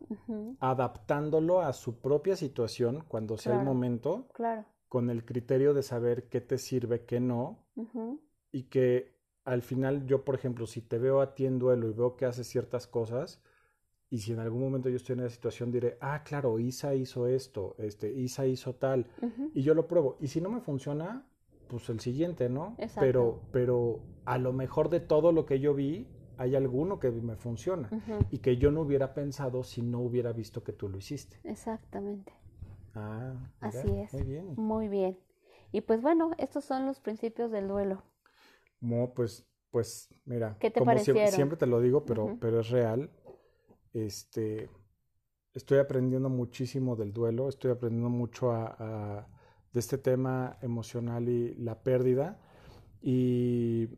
adaptándolo 0.60 1.60
a 1.62 1.72
su 1.72 2.00
propia 2.00 2.36
situación 2.36 3.04
cuando 3.08 3.38
sea 3.38 3.58
el 3.58 3.64
momento, 3.64 4.28
con 4.88 5.08
el 5.08 5.24
criterio 5.24 5.72
de 5.72 5.82
saber 5.82 6.28
qué 6.28 6.42
te 6.42 6.58
sirve, 6.58 7.06
qué 7.06 7.20
no, 7.20 7.64
y 8.52 8.64
que 8.64 9.14
al 9.44 9.62
final 9.62 10.06
yo, 10.06 10.24
por 10.24 10.34
ejemplo, 10.34 10.66
si 10.66 10.82
te 10.82 10.98
veo 10.98 11.22
a 11.22 11.34
ti 11.34 11.46
en 11.46 11.58
duelo 11.58 11.88
y 11.88 11.92
veo 11.94 12.16
que 12.16 12.26
haces 12.26 12.46
ciertas 12.46 12.86
cosas, 12.86 13.42
y 14.10 14.18
si 14.18 14.32
en 14.32 14.38
algún 14.38 14.60
momento 14.60 14.90
yo 14.90 14.96
estoy 14.96 15.14
en 15.14 15.20
esa 15.20 15.34
situación, 15.34 15.72
diré, 15.72 15.96
ah, 16.00 16.22
claro, 16.22 16.58
Isa 16.58 16.94
hizo 16.94 17.26
esto, 17.26 17.74
este, 17.78 18.12
Isa 18.12 18.46
hizo 18.46 18.74
tal, 18.74 19.06
y 19.54 19.62
yo 19.62 19.74
lo 19.74 19.88
pruebo. 19.88 20.18
Y 20.20 20.28
si 20.28 20.40
no 20.40 20.50
me 20.50 20.60
funciona, 20.60 21.26
pues 21.74 21.88
el 21.88 21.98
siguiente, 21.98 22.48
¿no? 22.48 22.76
Exacto. 22.78 23.00
Pero, 23.00 23.40
pero 23.50 24.00
a 24.26 24.38
lo 24.38 24.52
mejor 24.52 24.90
de 24.90 25.00
todo 25.00 25.32
lo 25.32 25.44
que 25.44 25.58
yo 25.58 25.74
vi, 25.74 26.06
hay 26.38 26.54
alguno 26.54 27.00
que 27.00 27.10
me 27.10 27.34
funciona 27.34 27.90
y 28.30 28.38
que 28.38 28.58
yo 28.58 28.70
no 28.70 28.82
hubiera 28.82 29.12
pensado 29.12 29.64
si 29.64 29.82
no 29.82 29.98
hubiera 29.98 30.32
visto 30.32 30.62
que 30.62 30.72
tú 30.72 30.88
lo 30.88 30.98
hiciste. 30.98 31.40
Exactamente. 31.42 32.32
Ah, 32.94 33.34
así 33.58 33.90
es. 33.90 34.12
Muy 34.12 34.22
bien. 34.22 34.54
Muy 34.56 34.88
bien. 34.88 35.18
Y 35.72 35.80
pues 35.80 36.00
bueno, 36.00 36.30
estos 36.38 36.64
son 36.64 36.86
los 36.86 37.00
principios 37.00 37.50
del 37.50 37.66
duelo. 37.66 38.04
No, 38.80 39.12
pues, 39.12 39.44
pues, 39.72 40.14
mira, 40.26 40.56
¿Qué 40.60 40.70
te 40.70 40.78
como 40.78 40.96
siempre, 40.96 41.56
te 41.56 41.66
lo 41.66 41.80
digo, 41.80 42.04
pero, 42.04 42.36
pero 42.40 42.60
es 42.60 42.70
real. 42.70 43.10
Este, 43.92 44.70
estoy 45.54 45.78
aprendiendo 45.78 46.28
muchísimo 46.28 46.94
del 46.94 47.12
duelo, 47.12 47.48
estoy 47.48 47.72
aprendiendo 47.72 48.10
mucho 48.10 48.52
a 48.52 49.26
de 49.74 49.80
este 49.80 49.98
tema 49.98 50.56
emocional 50.62 51.28
y 51.28 51.54
la 51.56 51.82
pérdida. 51.82 52.38
Y 53.02 53.88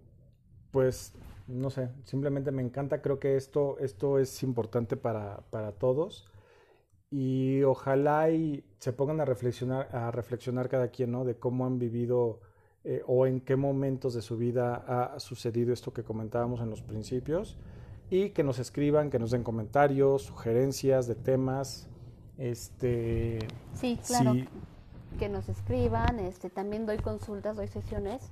pues, 0.72 1.12
no 1.46 1.70
sé, 1.70 1.90
simplemente 2.04 2.50
me 2.50 2.62
encanta, 2.62 3.02
creo 3.02 3.20
que 3.20 3.36
esto, 3.36 3.78
esto 3.78 4.18
es 4.18 4.42
importante 4.42 4.96
para, 4.96 5.44
todos. 5.78 6.26
Y 7.10 7.62
ojalá 7.62 8.30
y 8.30 8.64
se 8.78 8.92
pongan 8.92 9.20
a 9.20 9.24
reflexionar, 9.24 9.94
a 9.94 10.10
reflexionar 10.10 10.68
cada 10.68 10.88
quien, 10.88 11.12
¿no? 11.12 11.24
De 11.24 11.36
cómo 11.36 11.66
han 11.66 11.78
vivido 11.78 12.40
eh, 12.82 13.02
o 13.06 13.26
en 13.26 13.40
qué 13.40 13.54
momentos 13.54 14.14
de 14.14 14.22
su 14.22 14.36
vida 14.36 14.74
ha 14.74 15.20
sucedido 15.20 15.72
esto 15.72 15.92
que 15.92 16.02
comentábamos 16.02 16.60
en 16.60 16.70
los 16.70 16.82
principios. 16.82 17.58
Y 18.08 18.30
que 18.30 18.44
nos 18.44 18.58
escriban, 18.58 19.10
que 19.10 19.18
nos 19.18 19.30
den 19.30 19.42
comentarios, 19.42 20.22
sugerencias 20.22 21.06
de 21.06 21.16
temas. 21.16 21.88
Este, 22.38 23.38
sí, 23.74 23.98
claro 24.06 24.34
que 25.16 25.28
nos 25.28 25.48
escriban, 25.48 26.18
este, 26.20 26.50
también 26.50 26.86
doy 26.86 26.98
consultas, 26.98 27.56
doy 27.56 27.68
sesiones 27.68 28.30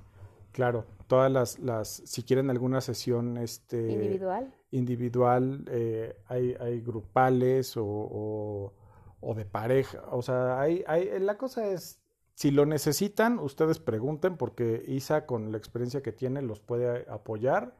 Claro, 0.55 0.85
todas 1.09 1.33
las, 1.33 1.59
las, 1.59 1.88
si 1.88 2.23
quieren 2.23 2.49
alguna 2.49 2.81
sesión 2.81 3.38
este, 3.38 3.90
Individual. 3.90 4.55
individual, 4.70 5.64
eh, 5.68 6.16
hay, 6.27 6.55
hay 6.61 6.81
grupales 6.81 7.77
o, 7.77 7.85
o, 7.85 8.73
o 9.20 9.35
de 9.35 9.47
pareja, 9.47 10.01
o 10.12 10.23
sea, 10.23 10.61
hay, 10.61 10.85
hay, 10.87 11.18
la 11.18 11.38
cosa 11.38 11.66
es, 11.66 12.01
si 12.35 12.53
lo 12.53 12.66
necesitan, 12.66 13.40
ustedes 13.40 13.81
pregunten 13.81 14.37
porque 14.37 14.85
Isa 14.87 15.27
con 15.27 15.51
la 15.51 15.59
experiencia 15.59 16.03
que 16.03 16.12
tiene 16.12 16.40
los 16.40 16.61
puede 16.61 17.05
apoyar. 17.11 17.77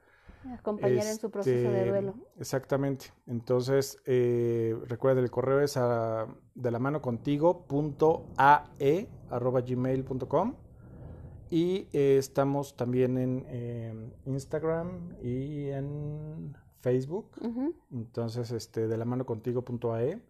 Acompañar 0.53 1.07
en 1.07 1.17
su 1.17 1.31
proceso 1.31 1.71
de 1.71 1.79
Este, 1.79 1.89
duelo. 1.91 2.15
Exactamente. 2.39 3.07
Entonces, 3.27 3.99
eh, 4.07 4.77
recuerden, 4.87 5.25
el 5.25 5.31
correo 5.31 5.61
es 5.61 5.77
a, 5.77 6.27
de 6.55 6.71
la 6.71 6.79
mano 6.79 7.01
contigo 7.01 7.67
punto 7.67 8.27
ae 8.37 9.09
arroba 9.31 9.61
gmail.com 9.63 10.55
y 11.51 11.89
eh, 11.93 12.17
estamos 12.19 12.77
también 12.77 13.17
en 13.19 13.45
eh, 13.49 14.13
Instagram 14.27 15.17
y 15.23 15.69
en 15.69 16.57
Facebook. 16.81 17.31
Entonces, 17.91 18.51
este, 18.51 18.89
de 18.89 18.97
la 18.97 19.05
mano 19.05 19.25
contigo 19.25 19.63
punto 19.63 19.95
ae. 19.95 20.21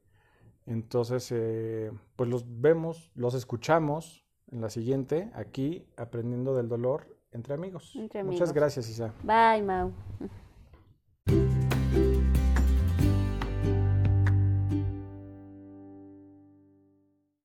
Entonces, 0.67 1.31
eh, 1.33 1.91
pues 2.17 2.31
los 2.31 2.45
vemos, 2.61 3.11
los 3.15 3.35
escuchamos 3.35 4.25
en 4.51 4.61
la 4.61 4.71
siguiente, 4.71 5.31
aquí, 5.35 5.87
aprendiendo 5.97 6.55
del 6.55 6.69
dolor 6.69 7.14
entre 7.35 7.55
amigos. 7.55 7.93
Entre 7.97 8.23
Muchas 8.23 8.41
amigos. 8.43 8.55
gracias, 8.55 8.89
Isa. 8.89 9.13
Bye, 9.23 9.63
Mau. 9.63 9.93